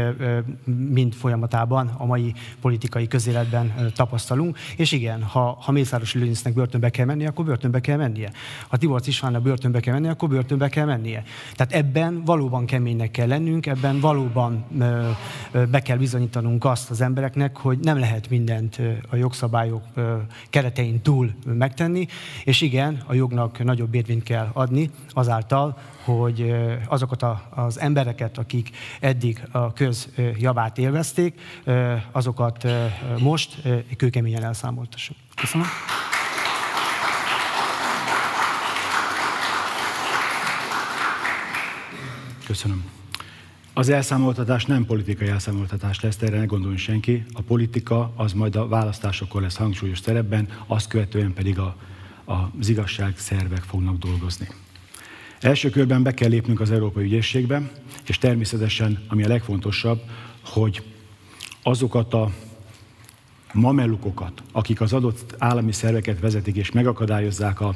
[0.90, 4.58] mind folyamatában a mai politikai közéletben tapasztalunk.
[4.78, 8.32] És igen, ha, ha Mészáros Lőnisznek börtönbe kell mennie, akkor börtönbe kell mennie.
[8.68, 11.24] Ha Tiborc Istvánnak börtönbe kell mennie, akkor börtönbe kell mennie.
[11.56, 14.66] Tehát ebben valóban keménynek kell lennünk, ebben valóban
[15.72, 18.80] be kell bizonyítanunk azt az embereknek, hogy nem lehet mindent
[19.10, 19.84] a jogszabályok
[20.50, 22.08] keretein túl megtenni,
[22.44, 26.56] és igen, a jognak nagyobb érvényt kell adni azáltal, hogy
[26.88, 28.70] azokat az embereket, akik
[29.00, 31.40] eddig a köz javát élvezték,
[32.12, 32.68] azokat
[33.20, 33.62] most
[33.98, 35.18] kőkeményen elszámoltassuk.
[35.36, 35.68] Köszönöm.
[42.46, 42.92] Köszönöm.
[43.74, 47.26] Az elszámoltatás nem politikai elszámoltatás lesz, erre ne gondoljon senki.
[47.34, 51.76] A politika az majd a választásokon lesz hangsúlyos szerepben, azt követően pedig a
[52.26, 54.48] az igazság szervek fognak dolgozni.
[55.40, 57.72] Első körben be kell lépnünk az Európai Ügyészségbe,
[58.08, 60.02] és természetesen, ami a legfontosabb,
[60.46, 60.84] hogy
[61.64, 62.32] azokat a
[63.54, 67.76] mamellukokat, akik az adott állami szerveket vezetik és megakadályozzák a,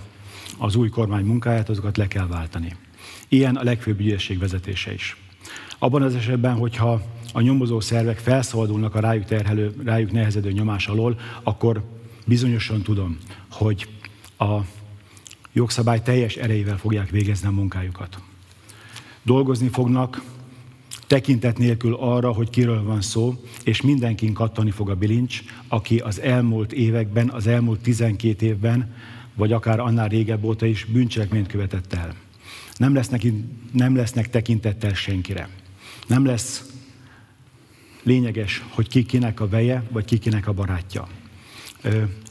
[0.58, 2.76] az új kormány munkáját, azokat le kell váltani.
[3.28, 5.18] Ilyen a legfőbb ügyészség vezetése is.
[5.80, 7.02] Abban az esetben, hogyha
[7.34, 11.84] a nyomozó szervek felszabadulnak a rájuk, terhelő, rájuk nehezedő nyomás alól, akkor
[12.26, 13.18] bizonyosan tudom,
[13.52, 13.88] hogy
[14.38, 14.60] a
[15.54, 18.20] jogszabály teljes erejével fogják végezni a munkájukat.
[19.24, 20.22] Dolgozni fognak
[21.08, 23.34] tekintet nélkül arra, hogy kiről van szó,
[23.64, 28.96] és mindenkin kattani fog a bilincs, aki az elmúlt években, az elmúlt 12 évben,
[29.36, 32.16] vagy akár annál régebb óta is bűncselekményt követett el.
[32.78, 33.22] Nem lesznek,
[33.72, 35.50] nem lesznek tekintettel senkire.
[36.08, 36.64] Nem lesz
[38.04, 41.08] lényeges, hogy ki kinek a veje, vagy ki kinek a barátja.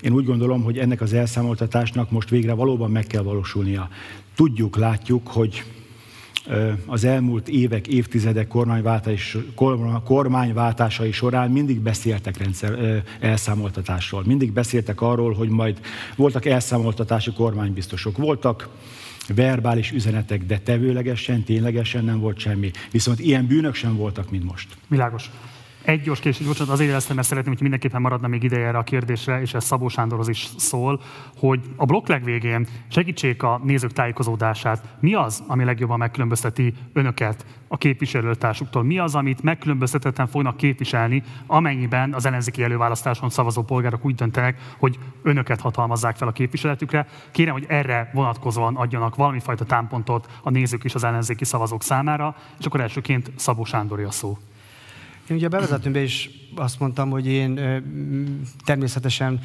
[0.01, 3.89] Én úgy gondolom, hogy ennek az elszámoltatásnak most végre valóban meg kell valósulnia.
[4.35, 5.65] Tudjuk, látjuk, hogy
[6.87, 9.37] az elmúlt évek, évtizedek kormányváltás,
[10.05, 14.23] kormányváltásai során mindig beszéltek rendszer, elszámoltatásról.
[14.27, 15.81] Mindig beszéltek arról, hogy majd
[16.17, 18.17] voltak elszámoltatási kormánybiztosok.
[18.17, 18.69] Voltak
[19.35, 22.71] verbális üzenetek, de tevőlegesen, ténylegesen nem volt semmi.
[22.91, 24.69] Viszont ilyen bűnök sem voltak, mint most.
[24.89, 25.31] Világos.
[25.87, 28.83] Egy gyors kérdés, bocsánat, azért jeleztem, mert szeretném, hogy mindenképpen maradna még ideje erre a
[28.83, 31.01] kérdésre, és ez Szabó Sándorhoz is szól,
[31.39, 34.97] hogy a blokk legvégén segítsék a nézők tájékozódását.
[35.01, 38.83] Mi az, ami legjobban megkülönbözteti önöket a képviselőtársuktól?
[38.83, 44.99] Mi az, amit megkülönböztetetten fognak képviselni, amennyiben az ellenzéki előválasztáson szavazó polgárok úgy döntenek, hogy
[45.23, 47.07] önöket hatalmazzák fel a képviseletükre?
[47.31, 52.37] Kérem, hogy erre vonatkozóan adjanak valami fajta támpontot a nézők és az ellenzéki szavazók számára,
[52.59, 54.39] és akkor elsőként Szabó Sándori a szó.
[55.29, 57.61] Én ugye a bevezetőmben is azt mondtam, hogy én
[58.65, 59.41] természetesen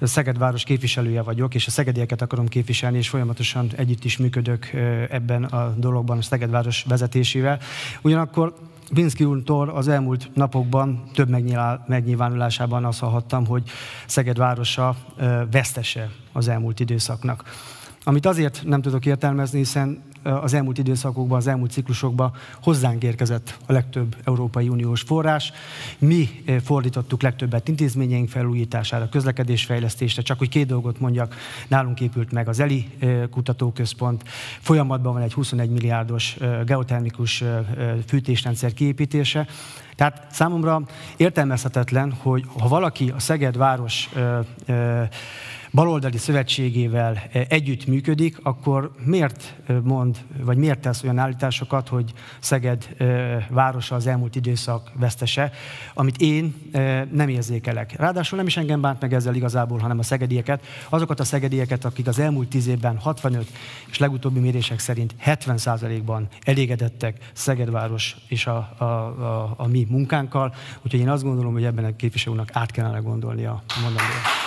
[0.00, 4.70] Szegedváros képviselője vagyok, és a szegedieket akarom képviselni, és folyamatosan együtt is működök
[5.10, 7.58] ebben a dologban a Szegedváros vezetésével.
[8.02, 8.54] Ugyanakkor
[8.90, 11.28] Vinszki úrtól az elmúlt napokban több
[11.86, 13.62] megnyilvánulásában azt hallhattam, hogy
[14.06, 14.96] Szeged városa
[15.50, 17.44] vesztese az elmúlt időszaknak.
[18.04, 23.72] Amit azért nem tudok értelmezni, hiszen az elmúlt időszakokban, az elmúlt ciklusokban hozzánk érkezett a
[23.72, 25.52] legtöbb Európai Uniós forrás.
[25.98, 26.28] Mi
[26.64, 31.34] fordítottuk legtöbbet intézményeink felújítására, közlekedésfejlesztésre, csak hogy két dolgot mondjak,
[31.68, 32.90] nálunk épült meg az ELI
[33.30, 34.22] kutatóközpont,
[34.60, 37.44] folyamatban van egy 21 milliárdos geotermikus
[38.06, 39.46] fűtésrendszer kiépítése,
[39.96, 40.82] tehát számomra
[41.16, 45.02] értelmezhetetlen, hogy ha valaki a Szeged város ö, ö,
[45.74, 52.12] baloldali szövetségével eh, együtt működik, akkor miért eh, mond, vagy miért tesz olyan állításokat, hogy
[52.40, 55.52] Szeged eh, városa az elmúlt időszak vesztese,
[55.94, 56.54] amit én
[57.10, 57.92] nem érzékelek.
[57.96, 62.06] Ráadásul nem is engem bánt meg ezzel igazából, hanem a szegedieket, azokat a szegedieket, akik
[62.06, 63.46] az elmúlt tíz évben 65
[63.90, 70.54] és legutóbbi mérések szerint 70% ban elégedettek Szegedváros és a, a, a, a mi munkánkkal,
[70.82, 74.43] úgyhogy én azt gondolom, hogy ebben a képviselőnek át kellene gondolnia a mondandót.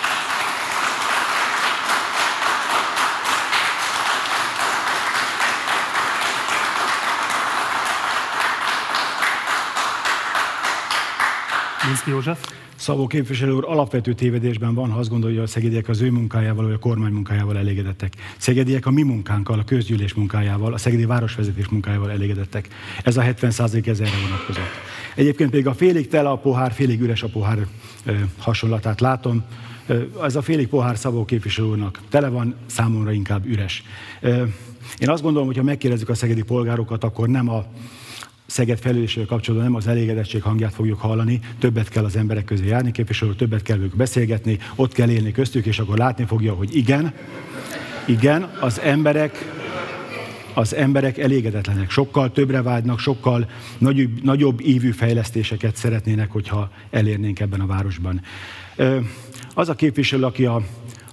[11.88, 12.52] Minszki József.
[12.76, 16.64] Szabó képviselő úr alapvető tévedésben van, ha azt gondolja, hogy a szegediek az ő munkájával,
[16.64, 18.12] vagy a kormány munkájával elégedettek.
[18.36, 22.68] Szegediek a mi munkánkkal, a közgyűlés munkájával, a szegedi városvezetés munkájával elégedettek.
[23.02, 24.70] Ez a 70 ez erre vonatkozott.
[25.14, 27.66] Egyébként még a félig tele a pohár, félig üres a pohár
[28.04, 29.44] ö, hasonlatát látom.
[30.22, 33.82] Ez a félig pohár Szabó képviselő úrnak tele van, számomra inkább üres.
[34.98, 37.64] Én azt gondolom, hogy ha megkérdezzük a szegedi polgárokat, akkor nem a
[38.50, 42.90] Szeged felülésével kapcsolatban nem az elégedettség hangját fogjuk hallani, többet kell az emberek közé járni,
[42.90, 47.12] képviselő, többet kell ők beszélgetni, ott kell élni köztük, és akkor látni fogja, hogy igen,
[48.06, 49.56] igen, az emberek
[50.54, 57.60] az emberek elégedetlenek, sokkal többre vágynak, sokkal nagyobb, nagyobb ívű fejlesztéseket szeretnének, hogyha elérnénk ebben
[57.60, 58.20] a városban.
[59.54, 60.62] Az a képviselő, aki a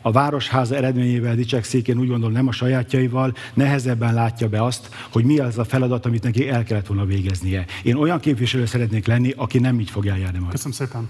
[0.05, 5.23] a Városháza eredményével dicsekszik, én úgy gondolom nem a sajátjaival, nehezebben látja be azt, hogy
[5.23, 7.65] mi az a feladat, amit neki el kellett volna végeznie.
[7.83, 10.51] Én olyan képviselő szeretnék lenni, aki nem így fog eljárni majd.
[10.51, 11.09] Köszönöm szépen.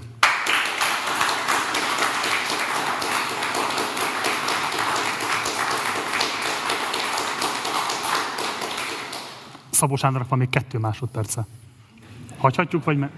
[9.70, 11.48] Szabó Sándornak van még kettő másodperce.
[12.38, 13.12] Hagyhatjuk, vagy me-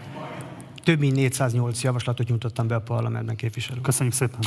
[0.84, 3.82] Több mint 408 javaslatot nyújtottam be a parlamentben képviselő.
[3.82, 4.40] Köszönjük szépen.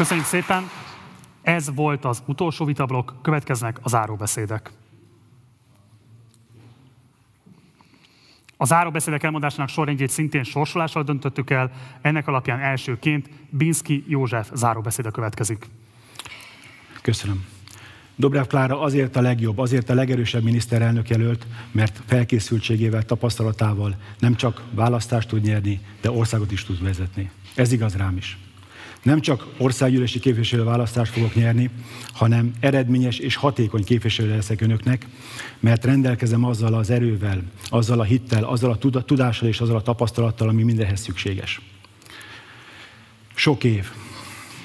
[0.00, 0.70] Köszönjük szépen!
[1.42, 4.70] Ez volt az utolsó vitablok, következnek a záróbeszédek.
[8.56, 11.72] A záróbeszédek elmondásának sorrendjét szintén sorsolással döntöttük el,
[12.02, 15.66] ennek alapján elsőként Binski József záróbeszéde következik.
[17.02, 17.46] Köszönöm.
[18.16, 24.62] Dobrev Klára azért a legjobb, azért a legerősebb miniszterelnök jelölt, mert felkészültségével, tapasztalatával nem csak
[24.70, 27.30] választást tud nyerni, de országot is tud vezetni.
[27.54, 28.38] Ez igaz rám is.
[29.02, 31.70] Nem csak országgyűlési képviselő választást fogok nyerni,
[32.12, 35.06] hanem eredményes és hatékony képviselő leszek önöknek,
[35.60, 40.48] mert rendelkezem azzal az erővel, azzal a hittel, azzal a tudással és azzal a tapasztalattal,
[40.48, 41.60] ami mindenhez szükséges.
[43.34, 43.90] Sok év,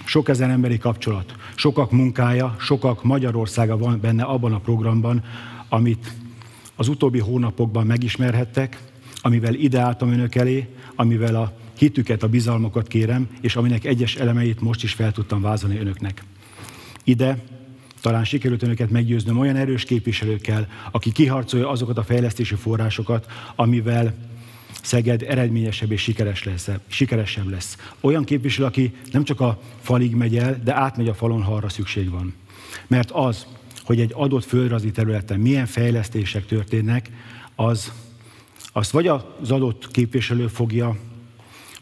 [0.06, 5.24] sok ezer emberi kapcsolat, sokak munkája, sokak Magyarországa van benne abban a programban,
[5.70, 6.14] amit
[6.76, 8.82] az utóbbi hónapokban megismerhettek,
[9.22, 14.84] amivel ideáltam önök elé, amivel a hitüket, a bizalmakat kérem, és aminek egyes elemeit most
[14.84, 16.24] is fel tudtam vázolni önöknek.
[17.04, 17.44] Ide
[18.02, 24.14] talán sikerült önöket meggyőznöm olyan erős képviselőkkel, aki kiharcolja azokat a fejlesztési forrásokat, amivel
[24.82, 27.78] Szeged eredményesebb és sikeres lesz, sikeresebb lesz.
[28.00, 31.70] Olyan képviselő, aki nem csak a falig megy el, de átmegy a falon, ha arra
[31.70, 32.34] szükség van.
[32.88, 33.46] Mert az,
[33.84, 37.10] hogy egy adott földrajzi területen milyen fejlesztések történnek,
[37.56, 37.92] az,
[38.74, 40.98] azt vagy az adott képviselő fogja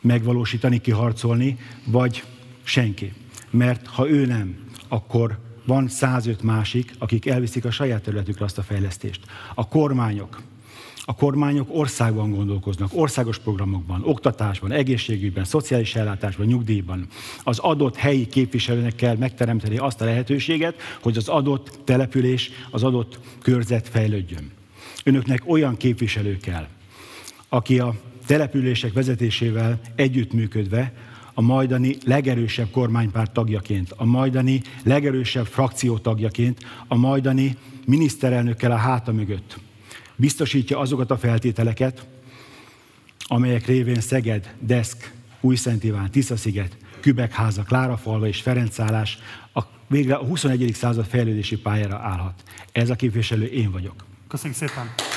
[0.04, 2.24] megvalósítani, kiharcolni, vagy
[2.64, 3.14] senki.
[3.50, 8.64] Mert ha ő nem, akkor van 105 másik, akik elviszik a saját területükre azt a
[8.64, 9.20] fejlesztést.
[9.56, 10.42] A kormányok,
[11.06, 17.08] a kormányok országban gondolkoznak, országos programokban, oktatásban, egészségügyben, szociális ellátásban, nyugdíjban.
[17.44, 23.20] Az adott helyi képviselőnek kell megteremteni azt a lehetőséget, hogy az adott település, az adott
[23.42, 24.52] körzet fejlődjön.
[25.04, 26.68] Önöknek olyan képviselő kell,
[27.50, 27.96] aki a
[28.26, 30.94] települések vezetésével együttműködve
[31.34, 39.12] a majdani legerősebb kormánypárt tagjaként, a majdani legerősebb frakció tagjaként, a majdani miniszterelnökkel a háta
[39.12, 39.60] mögött
[40.16, 42.06] biztosítja azokat a feltételeket,
[43.28, 49.18] amelyek révén Szeged, Deszk, Újszent Iván, Tiszasziget, Kübekháza, Klárafalva és Ferencállás
[49.54, 50.72] a végre a 21.
[50.74, 52.44] század fejlődési pályára állhat.
[52.72, 54.06] Ez a képviselő én vagyok.
[54.28, 55.13] Köszönjük szépen!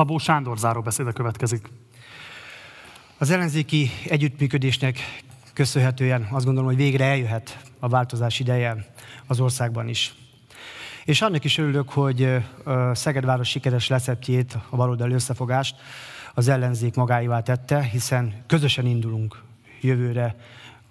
[0.00, 1.70] Szabó Sándor záróbeszéde következik.
[3.18, 5.22] Az ellenzéki együttműködésnek
[5.52, 8.92] köszönhetően azt gondolom, hogy végre eljöhet a változás ideje
[9.26, 10.14] az országban is.
[11.04, 12.36] És annak is örülök, hogy
[12.92, 15.76] Szegedváros sikeres receptjét, a baloldali összefogást
[16.34, 19.42] az ellenzék magáivá tette, hiszen közösen indulunk
[19.80, 20.36] jövőre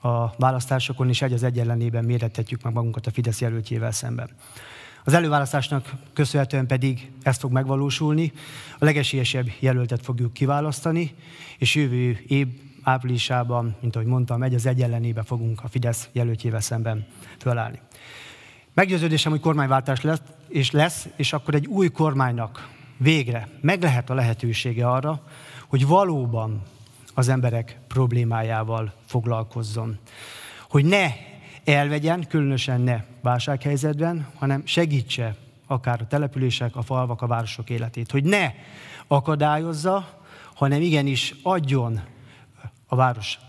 [0.01, 4.30] a választásokon, és egy az egyenlenében mérettetjük meg magunkat a Fidesz jelöltjével szemben.
[5.04, 8.32] Az előválasztásnak köszönhetően pedig ez fog megvalósulni.
[8.80, 11.16] A legesélyesebb jelöltet fogjuk kiválasztani,
[11.58, 12.47] és jövő év
[12.84, 17.80] áprilisában, mint ahogy mondtam, egy az egyenlenébe fogunk a Fidesz jelöltjével szemben fölállni.
[18.74, 24.14] Meggyőződésem, hogy kormányváltás lesz, és lesz, és akkor egy új kormánynak végre meg lehet a
[24.14, 25.24] lehetősége arra,
[25.68, 26.62] hogy valóban
[27.14, 29.97] az emberek problémájával foglalkozzon.
[30.70, 31.08] Hogy ne
[31.74, 35.36] elvegyen, különösen ne válsághelyzetben, hanem segítse
[35.67, 38.11] akár a települések, a falvak, a városok életét.
[38.11, 38.51] Hogy ne
[39.07, 41.99] akadályozza, hanem igenis adjon
[42.88, 43.39] a város,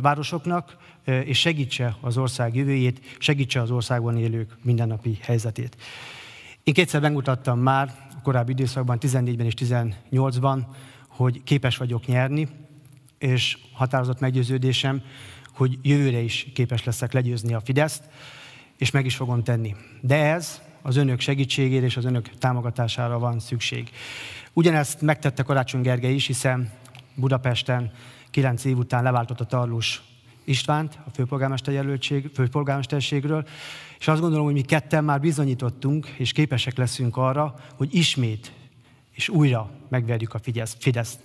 [0.00, 5.76] városoknak, és segítse az ország jövőjét, segítse az országban élők mindennapi helyzetét.
[6.62, 10.58] Én kétszer megmutattam már a korábbi időszakban, 14-ben és 18-ban,
[11.08, 12.48] hogy képes vagyok nyerni,
[13.18, 15.02] és határozott meggyőződésem,
[15.54, 18.04] hogy jövőre is képes leszek legyőzni a Fideszt,
[18.76, 19.74] és meg is fogom tenni.
[20.00, 23.90] De ez az önök segítségére és az önök támogatására van szükség.
[24.52, 26.70] Ugyanezt megtette Karácsony Gergely is, hiszen
[27.14, 27.92] Budapesten
[28.30, 30.02] kilenc év után leváltotta Tarlós
[30.44, 33.46] Istvánt a főpolgármester jelöltség, főpolgármesterségről,
[33.98, 38.52] és azt gondolom, hogy mi ketten már bizonyítottunk, és képesek leszünk arra, hogy ismét
[39.12, 40.38] és újra megverjük a
[40.78, 41.18] Fideszt.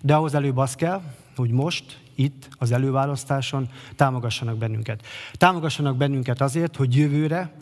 [0.00, 1.02] De ahhoz előbb az kell,
[1.36, 5.06] hogy most itt az előválasztáson támogassanak bennünket.
[5.32, 7.54] Támogassanak bennünket azért, hogy jövőre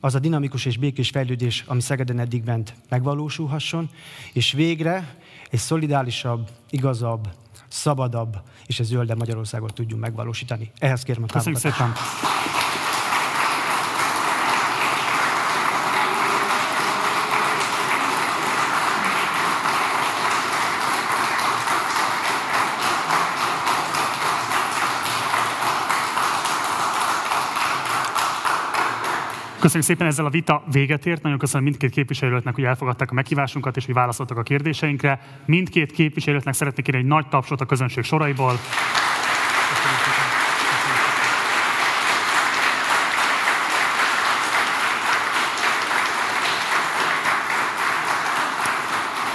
[0.00, 3.90] az a dinamikus és békés fejlődés, ami Szegeden eddig ment, megvalósulhasson,
[4.32, 5.16] és végre
[5.50, 7.28] egy szolidárisabb, igazabb,
[7.68, 8.36] szabadabb
[8.66, 10.70] és egy zöldebb Magyarországot tudjunk megvalósítani.
[10.78, 11.92] Ehhez kérem a Köszönjük szépen!
[29.68, 31.22] Köszönjük szépen, ezzel a vita véget ért.
[31.22, 35.20] Nagyon köszönöm mindkét képviselőtnek, hogy elfogadták a meghívásunkat és hogy válaszoltak a kérdéseinkre.
[35.46, 38.52] Mindkét képviselőtnek szeretnék kérni egy nagy tapsot a közönség soraiból.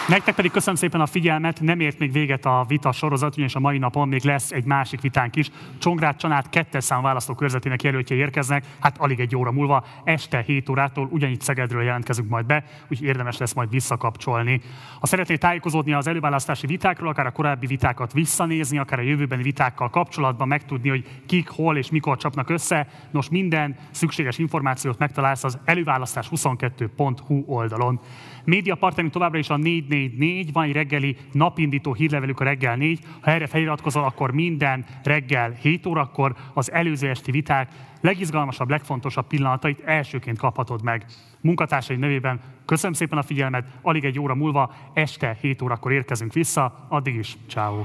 [0.08, 3.60] Nektek pedig köszönöm szépen a figyelmet, nem ért még véget a vita sorozat, ugyanis a
[3.60, 5.50] mai napon még lesz egy másik vitánk is.
[5.78, 11.08] Csongrád Csanát kettes szám választókörzetének jelöltje érkeznek, hát alig egy óra múlva, este 7 órától
[11.12, 14.62] ugyanígy Szegedről jelentkezünk majd be, úgyhogy érdemes lesz majd visszakapcsolni.
[15.00, 19.90] Ha szeretnél tájékozódni az előválasztási vitákról, akár a korábbi vitákat visszanézni, akár a jövőbeni vitákkal
[19.90, 25.58] kapcsolatban megtudni, hogy kik, hol és mikor csapnak össze, nos minden szükséges információt megtalálsz az
[25.66, 28.00] előválasztás22.hu oldalon.
[28.46, 33.00] Média partnerünk továbbra is a 444, van egy reggeli napindító hírlevelük a reggel 4.
[33.22, 37.72] Ha erre feliratkozol, akkor minden reggel 7 órakor az előző esti viták
[38.02, 41.06] legizgalmasabb, legfontosabb pillanatait elsőként kaphatod meg.
[41.42, 46.88] Munkatársai nevében köszönöm szépen a figyelmet, alig egy óra múlva este 7 órakor érkezünk vissza,
[46.90, 47.84] addig is, ciao.